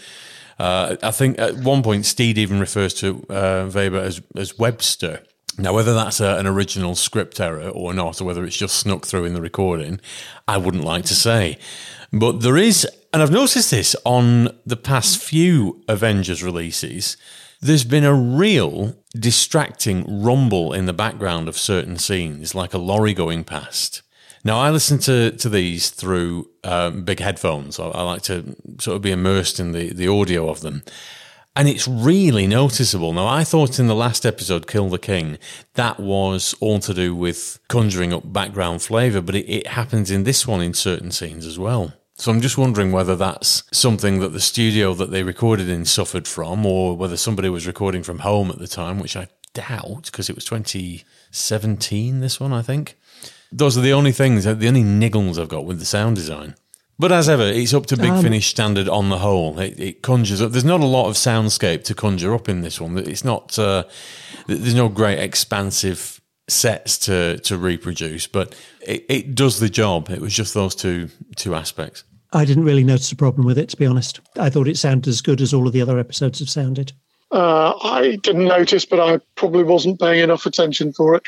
Uh, 0.59 0.97
I 1.03 1.11
think 1.11 1.39
at 1.39 1.57
one 1.57 1.83
point 1.83 2.07
Steed 2.07 2.39
even 2.39 2.61
refers 2.61 2.95
to 2.95 3.27
uh, 3.29 3.71
Weber 3.73 3.99
as 3.99 4.23
as 4.35 4.59
Webster. 4.59 5.23
Now, 5.59 5.75
whether 5.75 5.95
that's 5.95 6.21
a, 6.21 6.37
an 6.37 6.47
original 6.47 6.95
script 6.95 7.41
error 7.41 7.69
or 7.69 7.95
not, 7.95 8.21
or 8.21 8.25
whether 8.25 8.45
it's 8.45 8.57
just 8.57 8.77
snuck 8.77 9.07
through 9.07 9.25
in 9.25 9.35
the 9.35 9.41
recording, 9.41 10.01
I 10.47 10.59
wouldn't 10.59 10.85
like 10.85 11.05
to 11.07 11.15
say. 11.15 11.59
But 12.13 12.41
there 12.41 12.59
is, 12.59 12.87
and 13.13 13.23
I've 13.23 13.31
noticed 13.31 13.71
this 13.71 13.97
on 14.05 14.51
the 14.67 14.77
past 14.77 15.19
few 15.19 15.83
Avengers 15.89 16.43
releases, 16.43 17.17
there's 17.61 17.85
been 17.85 18.05
a 18.05 18.15
real 18.15 18.97
distracting 19.19 20.23
rumble 20.23 20.73
in 20.73 20.87
the 20.87 20.93
background 20.93 21.49
of 21.49 21.57
certain 21.57 21.97
scenes, 21.97 22.55
like 22.55 22.75
a 22.75 22.79
lorry 22.79 23.15
going 23.15 23.45
past. 23.45 24.03
Now, 24.45 24.59
I 24.61 24.71
listen 24.71 24.99
to, 25.01 25.33
to 25.33 25.49
these 25.49 25.91
through 25.91 26.49
um, 26.63 27.05
big 27.05 27.19
headphones. 27.19 27.81
I, 27.81 27.89
I 27.89 28.03
like 28.03 28.23
to 28.23 28.55
sort 28.79 28.97
of 28.97 29.03
be 29.03 29.11
immersed 29.11 29.59
in 29.59 29.73
the, 29.73 29.93
the 29.93 30.07
audio 30.07 30.49
of 30.49 30.61
them. 30.61 30.85
And 31.57 31.69
it's 31.69 31.89
really 31.89 32.47
noticeable. 32.47 33.15
Now, 33.15 33.27
I 33.27 33.43
thought 33.43 33.81
in 33.81 33.87
the 33.87 33.95
last 33.95 34.27
episode, 34.27 34.67
Kill 34.67 34.89
the 34.91 34.99
King, 34.99 35.39
that 35.75 35.99
was 35.99 36.55
all 36.61 36.79
to 36.81 36.93
do 36.93 37.15
with 37.15 37.59
conjuring 37.69 38.13
up 38.13 38.31
background 38.31 38.83
flavour, 38.83 39.23
but 39.23 39.35
it, 39.35 39.51
it 39.51 39.67
happens 39.69 40.11
in 40.11 40.25
this 40.25 40.47
one 40.47 40.61
in 40.61 40.75
certain 40.75 41.11
scenes 41.11 41.47
as 41.47 41.59
well. 41.59 41.95
So 42.19 42.33
I'm 42.33 42.41
just 42.41 42.57
wondering 42.57 42.93
whether 42.93 43.15
that's 43.15 43.63
something 43.73 44.21
that 44.21 44.33
the 44.33 44.41
studio 44.41 44.95
that 44.95 45.11
they 45.11 45.23
recorded 45.23 45.69
in 45.69 45.85
suffered 45.85 46.27
from, 46.27 46.65
or 46.65 46.97
whether 46.97 47.17
somebody 47.17 47.51
was 47.51 47.67
recording 47.67 48.03
from 48.03 48.21
home 48.21 48.51
at 48.51 48.59
the 48.59 48.67
time, 48.67 48.99
which 48.99 49.17
I 49.17 49.29
doubt 49.53 50.07
because 50.07 50.31
it 50.31 50.35
was 50.35 50.47
2017, 50.47 52.21
this 52.21 52.41
one, 52.41 52.55
I 52.55 52.63
think. 52.63 52.99
Those 53.53 53.77
are 53.77 53.83
the 53.83 53.93
only 53.93 54.13
things, 54.13 54.45
the 54.45 54.69
only 54.69 54.83
niggles 54.83 55.39
I've 55.39 55.49
got 55.49 55.67
with 55.67 55.79
the 55.79 55.85
sound 55.85 56.17
design. 56.17 56.55
But 56.99 57.13
as 57.13 57.29
ever, 57.29 57.43
it's 57.43 57.75
up 57.75 57.85
to 57.87 57.97
Big 57.97 58.11
um, 58.11 58.23
Finish 58.23 58.47
standard 58.47 58.89
on 58.89 59.11
the 59.11 59.19
whole. 59.19 59.59
It, 59.59 59.79
it, 59.79 60.03
conjures 60.03 60.41
up. 60.41 60.53
There's 60.53 60.65
not 60.65 60.81
a 60.81 60.87
lot 60.87 61.09
of 61.09 61.15
soundscape 61.15 61.85
to 61.85 61.95
conjure 61.95 62.35
up 62.35 62.49
in 62.49 62.63
this 62.63 62.81
one. 62.81 62.97
It's 62.97 63.25
not. 63.25 63.59
Uh, 63.59 63.85
there's 64.47 64.75
no 64.75 64.89
great 64.89 65.19
expansive 65.19 66.16
sets 66.49 66.99
to 66.99 67.39
to 67.39 67.59
reproduce, 67.59 68.27
but 68.27 68.55
it, 68.87 69.05
it 69.09 69.35
does 69.35 69.61
the 69.61 69.69
job. 69.69 70.11
It 70.11 70.21
was 70.21 70.35
just 70.35 70.55
those 70.55 70.75
two 70.75 71.09
two 71.37 71.55
aspects. 71.55 72.05
I 72.33 72.45
didn't 72.45 72.65
really 72.65 72.85
notice 72.85 73.11
a 73.13 73.17
problem 73.17 73.47
with 73.47 73.59
it, 73.59 73.69
to 73.71 73.77
be 73.77 73.87
honest. 73.87 74.21
I 74.37 74.51
thought 74.51 74.69
it 74.69 74.77
sounded 74.77 75.09
as 75.09 75.21
good 75.21 75.41
as 75.41 75.55
all 75.55 75.67
of 75.67 75.73
the 75.73 75.81
other 75.81 75.99
episodes 75.99 76.41
have 76.41 76.51
sounded. 76.51 76.93
Uh, 77.31 77.75
I 77.83 78.17
didn't 78.23 78.45
notice, 78.45 78.85
but 78.85 79.01
I 79.01 79.21
probably 79.37 79.65
wasn't 79.65 80.01
paying 80.01 80.23
enough 80.23 80.47
attention 80.47 80.93
for 80.93 81.15
it 81.15 81.27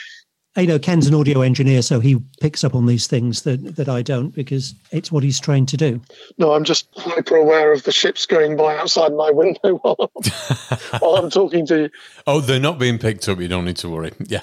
you 0.61 0.67
know, 0.67 0.79
Ken's 0.79 1.07
an 1.07 1.15
audio 1.15 1.41
engineer, 1.41 1.83
so 1.83 2.01
he 2.01 2.17
picks 2.41 2.65
up 2.65 2.75
on 2.75 2.87
these 2.87 3.07
things 3.07 3.43
that, 3.43 3.77
that 3.77 3.89
I 3.89 4.03
don't 4.03 4.31
because 4.31 4.75
it's 4.91 5.13
what 5.13 5.23
he's 5.23 5.39
trained 5.39 5.69
to 5.69 5.77
do. 5.77 6.01
No, 6.37 6.53
I'm 6.53 6.65
just 6.65 6.89
hyper 6.97 7.37
aware 7.37 7.73
of 7.73 7.85
the 7.85 7.93
ships 7.93 8.27
going 8.27 8.57
by 8.57 8.77
outside 8.77 9.13
my 9.13 9.31
window 9.31 9.77
while, 9.77 10.11
while 10.99 11.17
I'm 11.17 11.31
talking 11.31 11.67
to 11.67 11.83
you. 11.83 11.91
Oh, 12.27 12.41
they're 12.41 12.59
not 12.59 12.79
being 12.79 12.99
picked 12.99 13.29
up. 13.29 13.41
You 13.41 13.49
don't 13.49 13.65
need 13.65 13.77
to 13.79 13.89
worry. 13.89 14.13
Yeah. 14.19 14.43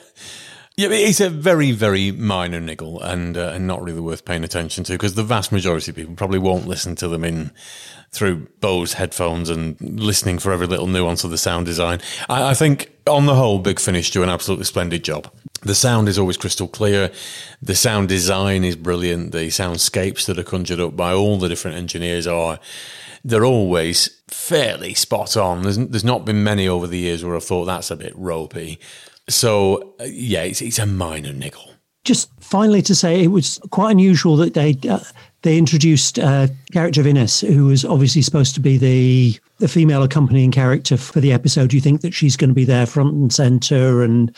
Yeah, 0.77 0.89
it's 0.91 1.21
a 1.21 1.29
very, 1.29 1.71
very 1.71 2.11
minor 2.11 2.59
niggle 2.59 3.01
and 3.01 3.37
uh, 3.37 3.51
and 3.53 3.65
not 3.65 3.81
really 3.81 4.01
worth 4.01 4.25
paying 4.25 4.43
attention 4.43 4.83
to 4.85 4.93
because 4.93 5.15
the 5.15 5.23
vast 5.23 5.53
majority 5.53 5.91
of 5.91 5.95
people 5.95 6.15
probably 6.15 6.39
won't 6.39 6.67
listen 6.67 6.95
to 6.97 7.07
them 7.07 7.23
in 7.23 7.51
through 8.11 8.47
Bose 8.59 8.93
headphones 8.93 9.49
and 9.49 9.79
listening 9.79 10.37
for 10.37 10.51
every 10.51 10.67
little 10.67 10.87
nuance 10.87 11.23
of 11.23 11.31
the 11.31 11.37
sound 11.37 11.65
design. 11.65 12.01
I, 12.27 12.49
I 12.49 12.53
think 12.53 12.91
on 13.07 13.25
the 13.25 13.35
whole, 13.35 13.59
Big 13.59 13.79
Finish 13.79 14.11
do 14.11 14.21
an 14.21 14.27
absolutely 14.27 14.65
splendid 14.65 15.03
job. 15.03 15.31
The 15.61 15.75
sound 15.75 16.09
is 16.09 16.19
always 16.19 16.35
crystal 16.35 16.67
clear. 16.67 17.09
The 17.61 17.75
sound 17.75 18.09
design 18.09 18.65
is 18.65 18.75
brilliant. 18.75 19.31
The 19.31 19.47
soundscapes 19.47 20.25
that 20.25 20.37
are 20.37 20.43
conjured 20.43 20.81
up 20.81 20.97
by 20.97 21.13
all 21.13 21.37
the 21.37 21.47
different 21.47 21.77
engineers 21.77 22.27
are 22.27 22.59
they're 23.23 23.45
always 23.45 24.21
fairly 24.27 24.93
spot 24.93 25.37
on. 25.37 25.63
There's, 25.63 25.77
there's 25.77 26.03
not 26.03 26.25
been 26.25 26.43
many 26.43 26.67
over 26.67 26.85
the 26.85 26.99
years 26.99 27.23
where 27.23 27.35
I've 27.35 27.45
thought 27.45 27.65
that's 27.65 27.91
a 27.91 27.95
bit 27.95 28.13
ropey. 28.15 28.79
So, 29.27 29.95
uh, 29.99 30.05
yeah, 30.05 30.43
it's, 30.43 30.61
it's 30.61 30.79
a 30.79 30.85
minor 30.85 31.33
niggle. 31.33 31.71
Just 32.03 32.29
finally 32.39 32.81
to 32.83 32.93
say, 32.93 33.23
it 33.23 33.27
was 33.27 33.59
quite 33.71 33.91
unusual 33.91 34.35
that 34.37 34.53
they 34.53 34.77
uh, 34.87 34.99
they 35.41 35.57
introduced 35.57 36.19
a 36.19 36.51
character 36.71 37.01
of 37.01 37.07
Ines, 37.07 37.41
who 37.41 37.65
was 37.65 37.83
obviously 37.83 38.21
supposed 38.21 38.53
to 38.55 38.59
be 38.59 38.77
the 38.77 39.39
the 39.57 39.67
female 39.67 40.03
accompanying 40.03 40.51
character 40.51 40.97
for 40.97 41.19
the 41.19 41.33
episode. 41.33 41.73
You 41.73 41.81
think 41.81 42.01
that 42.01 42.13
she's 42.13 42.37
going 42.37 42.51
to 42.51 42.55
be 42.55 42.65
there 42.65 42.85
front 42.85 43.13
and 43.13 43.33
center 43.33 44.03
and 44.03 44.35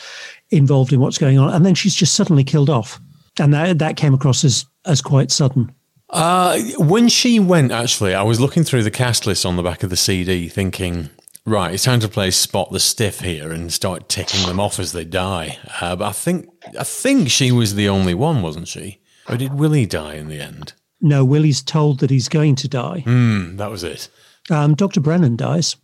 involved 0.50 0.94
in 0.94 1.02
what's 1.02 1.18
going 1.18 1.38
on, 1.38 1.54
and 1.54 1.66
then 1.66 1.76
she's 1.76 1.94
just 1.94 2.16
suddenly 2.16 2.46
killed 2.46 2.70
off, 2.70 3.02
and 3.38 3.54
that 3.54 3.80
that 3.80 3.98
came 3.98 4.14
across 4.14 4.46
as 4.46 4.66
as 4.86 5.02
quite 5.02 5.30
sudden. 5.30 5.74
Uh, 6.10 6.58
when 6.78 7.10
she 7.10 7.38
went, 7.38 7.74
actually, 7.74 8.14
I 8.14 8.24
was 8.24 8.40
looking 8.40 8.64
through 8.64 8.84
the 8.84 8.92
cast 8.92 9.28
list 9.28 9.46
on 9.46 9.58
the 9.58 9.64
back 9.64 9.84
of 9.84 9.90
the 9.90 9.98
CD, 9.98 10.48
thinking, 10.48 11.10
right, 11.48 11.74
it's 11.74 11.84
time 11.84 12.00
to 12.02 12.08
play 12.08 12.30
Spot 12.30 12.70
the 12.72 12.80
Stiff 12.80 13.22
here 13.22 13.52
and 13.52 13.74
start 13.74 14.10
ticking 14.10 14.46
them 14.46 14.60
off 14.60 14.80
as 14.80 14.92
they 14.92 15.06
die. 15.06 15.58
Uh, 15.82 15.96
but 15.96 16.06
I 16.06 16.12
think 16.12 16.50
I 16.80 16.84
think 16.84 17.30
she 17.30 17.52
was 17.52 17.76
the 17.76 17.90
only 17.90 18.14
one, 18.14 18.42
wasn't 18.42 18.68
she? 18.68 19.00
Or 19.28 19.38
did 19.38 19.56
Willie 19.56 19.86
die 19.86 20.16
in 20.16 20.28
the 20.28 20.40
end? 20.40 20.74
No, 21.02 21.26
Willie's 21.26 21.62
told 21.62 22.00
that 22.00 22.10
he's 22.10 22.30
going 22.30 22.56
to 22.56 22.68
die. 22.68 23.02
Hmm, 23.02 23.58
that 23.58 23.72
was 23.72 23.84
it. 23.84 24.10
Um, 24.50 24.76
Dr. 24.76 25.00
Brennan 25.00 25.36
dies. 25.36 25.76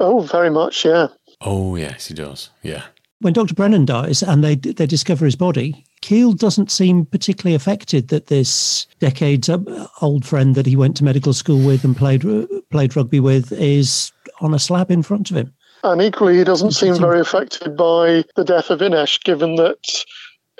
Oh, 0.00 0.20
very 0.20 0.50
much, 0.50 0.84
yeah. 0.84 1.08
Oh, 1.40 1.76
yes, 1.76 2.08
he 2.08 2.14
does. 2.14 2.50
Yeah 2.62 2.84
when 3.20 3.32
Dr. 3.32 3.54
Brennan 3.54 3.84
dies 3.84 4.22
and 4.22 4.44
they 4.44 4.54
they 4.54 4.86
discover 4.86 5.24
his 5.24 5.36
body, 5.36 5.84
Keel 6.00 6.32
doesn't 6.32 6.70
seem 6.70 7.04
particularly 7.06 7.54
affected 7.54 8.08
that 8.08 8.26
this 8.26 8.86
decades 9.00 9.50
old 10.00 10.24
friend 10.24 10.54
that 10.54 10.66
he 10.66 10.76
went 10.76 10.96
to 10.98 11.04
medical 11.04 11.32
school 11.32 11.64
with 11.64 11.84
and 11.84 11.96
played 11.96 12.22
played 12.70 12.96
rugby 12.96 13.20
with 13.20 13.52
is 13.52 14.12
on 14.40 14.54
a 14.54 14.58
slab 14.58 14.90
in 14.90 15.02
front 15.02 15.30
of 15.30 15.36
him. 15.36 15.54
And 15.84 16.02
equally, 16.02 16.38
he 16.38 16.44
doesn't 16.44 16.72
seem 16.72 16.96
very 16.96 17.20
affected 17.20 17.76
by 17.76 18.24
the 18.34 18.44
death 18.44 18.70
of 18.70 18.80
Inesh, 18.80 19.22
given 19.22 19.56
that 19.56 20.04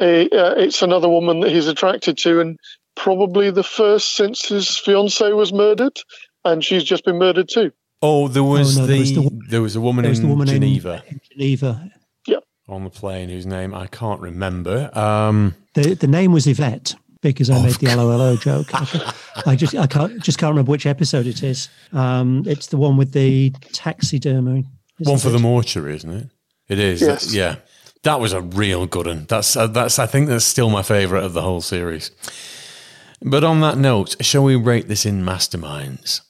uh, 0.00 0.54
it's 0.56 0.80
another 0.82 1.08
woman 1.08 1.40
that 1.40 1.50
he's 1.50 1.66
attracted 1.66 2.16
to, 2.18 2.40
and 2.40 2.58
probably 2.94 3.50
the 3.50 3.64
first 3.64 4.14
since 4.14 4.48
his 4.48 4.78
fiancee 4.78 5.32
was 5.32 5.52
murdered, 5.52 5.98
and 6.44 6.64
she's 6.64 6.84
just 6.84 7.04
been 7.04 7.18
murdered 7.18 7.48
too. 7.48 7.72
Oh, 8.00 8.28
there 8.28 8.44
was, 8.44 8.78
oh, 8.78 8.82
no, 8.82 8.86
the, 8.86 8.92
there 8.92 9.00
was 9.00 9.14
the 9.14 9.40
there 9.48 9.62
was 9.62 9.76
a 9.76 9.80
woman 9.80 10.04
in 10.04 10.28
woman 10.28 10.46
Geneva. 10.46 11.02
In, 11.08 11.14
in 11.14 11.20
Geneva. 11.32 11.90
Yeah. 12.26 12.38
On 12.68 12.84
the 12.84 12.90
plane, 12.90 13.28
whose 13.28 13.46
name 13.46 13.74
I 13.74 13.88
can't 13.88 14.20
remember. 14.20 14.96
Um, 14.96 15.56
the 15.74 15.94
the 15.94 16.06
name 16.06 16.30
was 16.30 16.46
Yvette 16.46 16.94
because 17.20 17.50
I 17.50 17.56
oh, 17.56 17.62
made 17.62 17.74
the 17.74 17.94
LOLO 17.94 18.36
joke. 18.36 18.68
I 19.46 19.56
just 19.56 19.74
I 19.74 19.86
can't 19.86 20.22
just 20.22 20.38
can't 20.38 20.50
remember 20.50 20.70
which 20.70 20.86
episode 20.86 21.26
it 21.26 21.42
is. 21.42 21.68
Um, 21.92 22.44
it's 22.46 22.68
the 22.68 22.76
one 22.76 22.96
with 22.96 23.12
the 23.12 23.50
taxidermy. 23.72 24.64
One 24.98 25.18
for 25.18 25.28
it? 25.28 25.32
the 25.32 25.38
mortuary, 25.38 25.96
isn't 25.96 26.10
it? 26.10 26.30
It 26.68 26.78
is. 26.78 27.00
Yes. 27.00 27.32
Yeah. 27.32 27.56
That 28.04 28.20
was 28.20 28.32
a 28.32 28.40
real 28.40 28.86
good 28.86 29.06
one. 29.06 29.26
That's 29.28 29.56
uh, 29.56 29.66
that's 29.66 29.98
I 29.98 30.06
think 30.06 30.28
that's 30.28 30.44
still 30.44 30.70
my 30.70 30.82
favourite 30.82 31.24
of 31.24 31.32
the 31.32 31.42
whole 31.42 31.60
series. 31.60 32.10
But 33.20 33.42
on 33.42 33.60
that 33.60 33.76
note, 33.76 34.16
shall 34.24 34.44
we 34.44 34.54
rate 34.54 34.86
this 34.86 35.04
in 35.04 35.24
masterminds? 35.24 36.20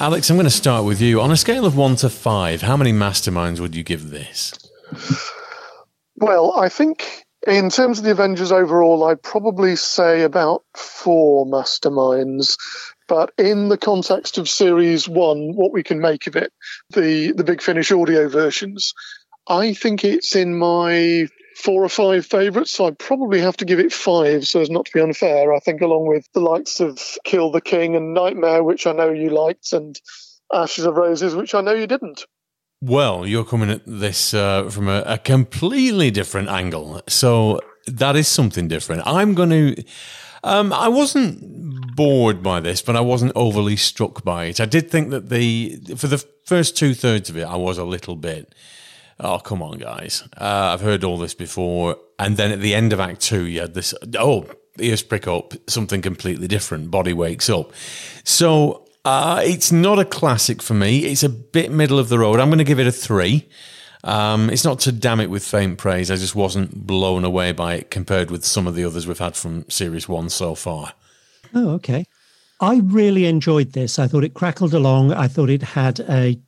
Alex, 0.00 0.30
I'm 0.30 0.36
going 0.36 0.44
to 0.44 0.50
start 0.50 0.84
with 0.84 1.00
you. 1.00 1.20
On 1.20 1.32
a 1.32 1.36
scale 1.36 1.66
of 1.66 1.76
one 1.76 1.96
to 1.96 2.08
five, 2.08 2.62
how 2.62 2.76
many 2.76 2.92
masterminds 2.92 3.58
would 3.58 3.74
you 3.74 3.82
give 3.82 4.10
this? 4.10 4.52
Well, 6.16 6.56
I 6.56 6.68
think 6.68 7.24
in 7.48 7.68
terms 7.68 7.98
of 7.98 8.04
the 8.04 8.12
Avengers 8.12 8.52
overall, 8.52 9.02
I'd 9.04 9.22
probably 9.22 9.74
say 9.74 10.22
about 10.22 10.62
four 10.74 11.46
masterminds. 11.46 12.56
But 13.08 13.32
in 13.38 13.70
the 13.70 13.78
context 13.78 14.38
of 14.38 14.48
Series 14.48 15.08
One, 15.08 15.56
what 15.56 15.72
we 15.72 15.82
can 15.82 16.00
make 16.00 16.28
of 16.28 16.36
it, 16.36 16.52
the 16.90 17.32
the 17.32 17.44
Big 17.44 17.60
Finish 17.60 17.90
audio 17.90 18.28
versions, 18.28 18.94
I 19.48 19.74
think 19.74 20.04
it's 20.04 20.36
in 20.36 20.56
my 20.56 21.28
four 21.58 21.84
or 21.84 21.88
five 21.88 22.24
favourites. 22.24 22.70
So 22.70 22.86
I'd 22.86 22.98
probably 22.98 23.40
have 23.40 23.56
to 23.58 23.64
give 23.64 23.80
it 23.80 23.92
five, 23.92 24.46
so 24.46 24.60
as 24.60 24.70
not 24.70 24.86
to 24.86 24.92
be 24.92 25.00
unfair. 25.00 25.52
I 25.52 25.58
think 25.58 25.80
along 25.80 26.06
with 26.06 26.26
the 26.32 26.40
likes 26.40 26.80
of 26.80 27.00
Kill 27.24 27.50
the 27.50 27.60
King 27.60 27.96
and 27.96 28.14
Nightmare, 28.14 28.62
which 28.62 28.86
I 28.86 28.92
know 28.92 29.10
you 29.10 29.30
liked, 29.30 29.72
and 29.72 30.00
Ashes 30.52 30.86
of 30.86 30.94
Roses, 30.94 31.34
which 31.34 31.54
I 31.54 31.60
know 31.60 31.74
you 31.74 31.86
didn't. 31.86 32.24
Well, 32.80 33.26
you're 33.26 33.44
coming 33.44 33.70
at 33.70 33.82
this 33.86 34.32
uh, 34.32 34.70
from 34.70 34.88
a, 34.88 35.02
a, 35.04 35.18
completely 35.18 36.12
different 36.12 36.48
angle. 36.48 37.02
So 37.08 37.60
that 37.88 38.14
is 38.14 38.28
something 38.28 38.68
different. 38.68 39.02
I'm 39.04 39.34
going 39.34 39.50
to. 39.50 39.84
Um, 40.44 40.72
I 40.72 40.86
wasn't 40.86 41.96
bored 41.96 42.40
by 42.40 42.60
this, 42.60 42.80
but 42.80 42.94
I 42.94 43.00
wasn't 43.00 43.32
overly 43.34 43.74
struck 43.74 44.22
by 44.22 44.44
it. 44.44 44.60
I 44.60 44.66
did 44.66 44.92
think 44.92 45.10
that 45.10 45.28
the 45.28 45.80
for 45.96 46.06
the 46.06 46.24
first 46.44 46.76
two 46.76 46.94
thirds 46.94 47.28
of 47.28 47.36
it, 47.36 47.42
I 47.42 47.56
was 47.56 47.78
a 47.78 47.84
little 47.84 48.14
bit. 48.14 48.54
Oh, 49.20 49.38
come 49.38 49.62
on, 49.62 49.78
guys! 49.78 50.22
Uh, 50.36 50.70
I've 50.72 50.80
heard 50.80 51.04
all 51.04 51.18
this 51.18 51.34
before. 51.34 51.96
And 52.18 52.36
then 52.36 52.50
at 52.52 52.60
the 52.60 52.74
end 52.74 52.92
of 52.92 53.00
Act 53.00 53.20
Two, 53.20 53.46
you 53.46 53.60
had 53.60 53.74
this. 53.74 53.94
Oh, 54.18 54.46
ears 54.78 55.02
prick 55.02 55.26
up. 55.26 55.54
Something 55.68 56.02
completely 56.02 56.48
different. 56.48 56.90
Body 56.90 57.12
wakes 57.12 57.50
up. 57.50 57.72
So 58.24 58.86
uh, 59.04 59.40
it's 59.44 59.72
not 59.72 59.98
a 59.98 60.04
classic 60.04 60.62
for 60.62 60.74
me. 60.74 61.00
It's 61.06 61.22
a 61.22 61.28
bit 61.28 61.70
middle 61.70 61.98
of 61.98 62.08
the 62.08 62.18
road. 62.18 62.40
I'm 62.40 62.48
going 62.48 62.58
to 62.58 62.64
give 62.64 62.80
it 62.80 62.86
a 62.86 62.92
three. 62.92 63.48
Um, 64.04 64.48
it's 64.50 64.64
not 64.64 64.80
to 64.80 64.92
damn 64.92 65.20
it 65.20 65.30
with 65.30 65.44
faint 65.44 65.78
praise. 65.78 66.10
I 66.10 66.16
just 66.16 66.34
wasn't 66.34 66.86
blown 66.86 67.24
away 67.24 67.52
by 67.52 67.74
it 67.74 67.90
compared 67.90 68.30
with 68.30 68.44
some 68.44 68.66
of 68.66 68.74
the 68.74 68.84
others 68.84 69.06
we've 69.06 69.18
had 69.18 69.36
from 69.36 69.68
Series 69.68 70.08
1 70.08 70.30
so 70.30 70.54
far. 70.54 70.92
Oh, 71.54 71.70
okay. 71.70 72.04
I 72.60 72.80
really 72.84 73.26
enjoyed 73.26 73.72
this. 73.72 73.98
I 73.98 74.06
thought 74.06 74.24
it 74.24 74.34
crackled 74.34 74.74
along. 74.74 75.12
I 75.12 75.28
thought 75.28 75.50
it 75.50 75.62
had 75.62 76.00
a 76.00 76.40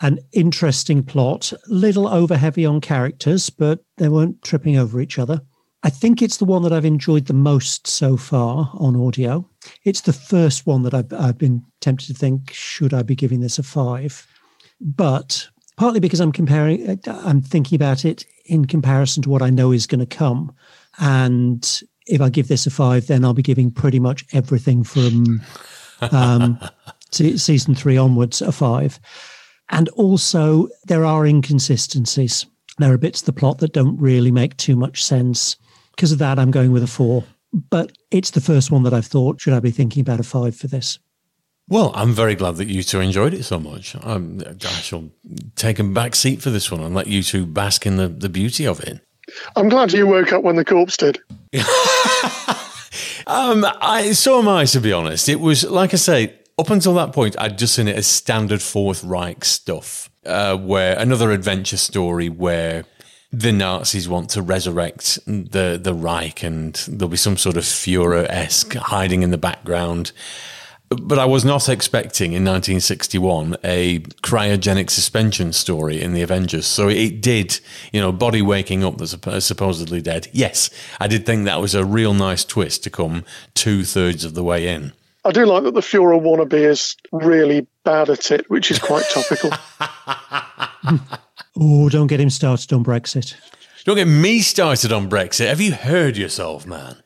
an 0.00 0.18
interesting 0.32 1.02
plot, 1.02 1.52
little 1.68 2.06
over 2.08 2.36
heavy 2.36 2.66
on 2.66 2.80
characters, 2.80 3.50
but 3.50 3.80
they 3.96 4.08
weren't 4.08 4.42
tripping 4.42 4.76
over 4.76 5.00
each 5.00 5.18
other. 5.18 5.40
I 5.82 5.90
think 5.90 6.20
it's 6.20 6.38
the 6.38 6.44
one 6.44 6.62
that 6.62 6.72
I've 6.72 6.84
enjoyed 6.84 7.26
the 7.26 7.32
most 7.32 7.86
so 7.86 8.16
far 8.16 8.70
on 8.74 8.96
audio. 8.96 9.48
It's 9.84 10.00
the 10.02 10.12
first 10.12 10.66
one 10.66 10.82
that 10.82 10.94
I've, 10.94 11.12
I've 11.12 11.38
been 11.38 11.64
tempted 11.80 12.08
to 12.08 12.14
think, 12.14 12.52
should 12.52 12.92
I 12.92 13.02
be 13.02 13.14
giving 13.14 13.40
this 13.40 13.58
a 13.58 13.62
five? 13.62 14.26
But 14.80 15.48
partly 15.76 16.00
because 16.00 16.20
I'm 16.20 16.32
comparing, 16.32 17.00
I'm 17.06 17.40
thinking 17.40 17.76
about 17.76 18.04
it 18.04 18.24
in 18.46 18.64
comparison 18.64 19.22
to 19.22 19.30
what 19.30 19.42
I 19.42 19.50
know 19.50 19.72
is 19.72 19.86
going 19.86 20.00
to 20.00 20.06
come. 20.06 20.54
And 20.98 21.82
if 22.06 22.20
I 22.20 22.30
give 22.30 22.48
this 22.48 22.66
a 22.66 22.70
five, 22.70 23.06
then 23.06 23.24
I'll 23.24 23.34
be 23.34 23.42
giving 23.42 23.70
pretty 23.70 24.00
much 24.00 24.24
everything 24.32 24.82
from 24.84 25.40
um, 26.00 26.58
season 27.12 27.74
three 27.74 27.96
onwards 27.96 28.42
a 28.42 28.52
five. 28.52 28.98
And 29.70 29.88
also, 29.90 30.68
there 30.86 31.04
are 31.04 31.26
inconsistencies. 31.26 32.46
There 32.78 32.92
are 32.92 32.98
bits 32.98 33.20
of 33.20 33.26
the 33.26 33.32
plot 33.32 33.58
that 33.58 33.72
don't 33.72 33.98
really 33.98 34.30
make 34.30 34.56
too 34.56 34.76
much 34.76 35.02
sense. 35.02 35.56
Because 35.94 36.12
of 36.12 36.18
that, 36.18 36.38
I'm 36.38 36.50
going 36.50 36.72
with 36.72 36.82
a 36.82 36.88
four. 36.88 37.24
But 37.52 37.92
it's 38.10 38.30
the 38.30 38.40
first 38.40 38.70
one 38.70 38.82
that 38.82 38.94
I've 38.94 39.06
thought, 39.06 39.40
should 39.40 39.54
I 39.54 39.60
be 39.60 39.70
thinking 39.70 40.02
about 40.02 40.20
a 40.20 40.24
five 40.24 40.54
for 40.54 40.66
this? 40.66 40.98
Well, 41.68 41.90
I'm 41.96 42.12
very 42.12 42.36
glad 42.36 42.56
that 42.56 42.68
you 42.68 42.82
two 42.82 43.00
enjoyed 43.00 43.34
it 43.34 43.42
so 43.42 43.58
much. 43.58 43.96
I'm, 44.00 44.40
I 44.40 44.68
shall 44.68 45.10
take 45.56 45.80
a 45.80 45.84
back 45.84 46.14
seat 46.14 46.40
for 46.40 46.50
this 46.50 46.70
one 46.70 46.80
and 46.80 46.94
let 46.94 47.08
you 47.08 47.22
two 47.22 47.44
bask 47.44 47.86
in 47.86 47.96
the, 47.96 48.06
the 48.08 48.28
beauty 48.28 48.66
of 48.66 48.80
it. 48.80 49.00
I'm 49.56 49.68
glad 49.68 49.92
you 49.92 50.06
woke 50.06 50.32
up 50.32 50.44
when 50.44 50.54
the 50.54 50.64
corpse 50.64 50.96
did. 50.96 51.18
um, 53.26 53.66
I, 53.80 54.12
so 54.12 54.38
am 54.38 54.48
I, 54.48 54.64
to 54.66 54.80
be 54.80 54.92
honest. 54.92 55.28
It 55.28 55.40
was, 55.40 55.64
like 55.64 55.92
I 55.92 55.96
say, 55.96 56.38
up 56.58 56.70
until 56.70 56.94
that 56.94 57.12
point, 57.12 57.36
I'd 57.38 57.58
just 57.58 57.74
seen 57.74 57.88
it 57.88 57.96
as 57.96 58.06
standard 58.06 58.62
Fourth 58.62 59.04
Reich 59.04 59.44
stuff, 59.44 60.10
uh, 60.24 60.56
where 60.56 60.98
another 60.98 61.30
adventure 61.30 61.76
story 61.76 62.28
where 62.28 62.84
the 63.32 63.52
Nazis 63.52 64.08
want 64.08 64.30
to 64.30 64.42
resurrect 64.42 65.18
the 65.26 65.78
the 65.80 65.94
Reich, 65.94 66.42
and 66.42 66.74
there'll 66.88 67.10
be 67.10 67.16
some 67.16 67.36
sort 67.36 67.56
of 67.56 67.64
Führer 67.64 68.26
esque 68.28 68.74
hiding 68.74 69.22
in 69.22 69.30
the 69.30 69.38
background. 69.38 70.12
But 70.88 71.18
I 71.18 71.24
was 71.24 71.44
not 71.44 71.68
expecting 71.68 72.32
in 72.32 72.44
1961 72.44 73.56
a 73.64 73.98
cryogenic 74.22 74.88
suspension 74.88 75.52
story 75.52 76.00
in 76.00 76.14
the 76.14 76.22
Avengers. 76.22 76.64
So 76.64 76.88
it 76.88 77.20
did, 77.20 77.58
you 77.92 78.00
know, 78.00 78.12
body 78.12 78.40
waking 78.40 78.84
up 78.84 78.96
that's 78.96 79.44
supposedly 79.44 80.00
dead. 80.00 80.28
Yes, 80.32 80.70
I 81.00 81.08
did 81.08 81.26
think 81.26 81.44
that 81.44 81.60
was 81.60 81.74
a 81.74 81.84
real 81.84 82.14
nice 82.14 82.44
twist 82.44 82.84
to 82.84 82.90
come 82.90 83.24
two 83.52 83.82
thirds 83.82 84.24
of 84.24 84.34
the 84.34 84.44
way 84.44 84.68
in. 84.68 84.92
I 85.26 85.32
do 85.32 85.44
like 85.44 85.64
that 85.64 85.74
the 85.74 85.80
Führer 85.80 86.20
wannabe 86.20 86.54
is 86.54 86.96
really 87.12 87.66
bad 87.84 88.08
at 88.10 88.30
it, 88.30 88.48
which 88.48 88.70
is 88.70 88.78
quite 88.78 89.04
topical. 89.10 89.50
Oh, 91.58 91.88
don't 91.88 92.06
get 92.06 92.20
him 92.20 92.28
started 92.28 92.70
on 92.74 92.84
Brexit. 92.84 93.34
Don't 93.84 93.96
get 93.96 94.06
me 94.08 94.40
started 94.40 94.92
on 94.92 95.08
Brexit. 95.08 95.48
Have 95.48 95.60
you 95.60 95.72
heard 95.72 96.16
yourself, 96.16 96.66
man? 96.66 96.96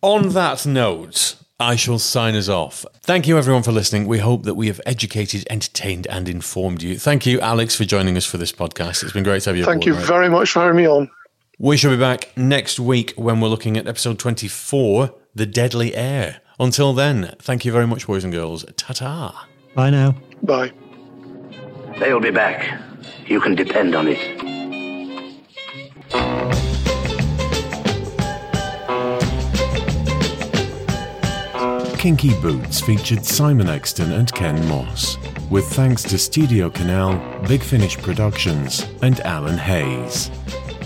On 0.00 0.28
that 0.28 0.64
note, 0.64 1.34
I 1.58 1.74
shall 1.74 1.98
sign 1.98 2.36
us 2.36 2.48
off. 2.48 2.86
Thank 3.00 3.26
you, 3.26 3.36
everyone, 3.36 3.64
for 3.64 3.72
listening. 3.72 4.06
We 4.06 4.18
hope 4.18 4.44
that 4.44 4.54
we 4.54 4.68
have 4.68 4.80
educated, 4.86 5.44
entertained, 5.50 6.06
and 6.06 6.28
informed 6.28 6.82
you. 6.82 6.98
Thank 6.98 7.26
you, 7.26 7.40
Alex, 7.40 7.74
for 7.74 7.84
joining 7.84 8.16
us 8.16 8.24
for 8.24 8.38
this 8.38 8.52
podcast. 8.52 9.02
It's 9.02 9.12
been 9.12 9.24
great 9.24 9.42
to 9.42 9.50
have 9.50 9.56
you. 9.56 9.64
Thank 9.64 9.86
you 9.86 9.94
very 9.94 10.28
much 10.28 10.52
for 10.52 10.60
having 10.60 10.76
me 10.76 10.86
on. 10.86 11.10
We 11.58 11.76
shall 11.76 11.90
be 11.90 11.96
back 11.98 12.30
next 12.36 12.78
week 12.78 13.12
when 13.16 13.40
we're 13.40 13.48
looking 13.48 13.76
at 13.76 13.88
episode 13.88 14.18
24 14.20 15.12
The 15.34 15.46
Deadly 15.46 15.96
Air. 15.96 16.40
Until 16.60 16.92
then, 16.92 17.34
thank 17.38 17.64
you 17.64 17.72
very 17.72 17.86
much, 17.86 18.06
boys 18.06 18.22
and 18.22 18.30
girls. 18.30 18.66
Ta 18.76 18.92
ta. 18.92 19.48
Bye 19.74 19.88
now. 19.88 20.14
Bye. 20.42 20.72
They'll 21.98 22.20
be 22.20 22.30
back. 22.30 22.78
You 23.26 23.40
can 23.40 23.54
depend 23.54 23.94
on 23.94 24.06
it. 24.08 24.18
Kinky 31.98 32.38
Boots 32.42 32.80
featured 32.82 33.24
Simon 33.24 33.68
Exton 33.70 34.12
and 34.12 34.30
Ken 34.32 34.68
Moss, 34.68 35.16
with 35.48 35.66
thanks 35.72 36.02
to 36.02 36.18
Studio 36.18 36.68
Canal, 36.68 37.18
Big 37.48 37.62
Finish 37.62 37.96
Productions, 37.96 38.86
and 39.00 39.20
Alan 39.20 39.56
Hayes. 39.56 40.30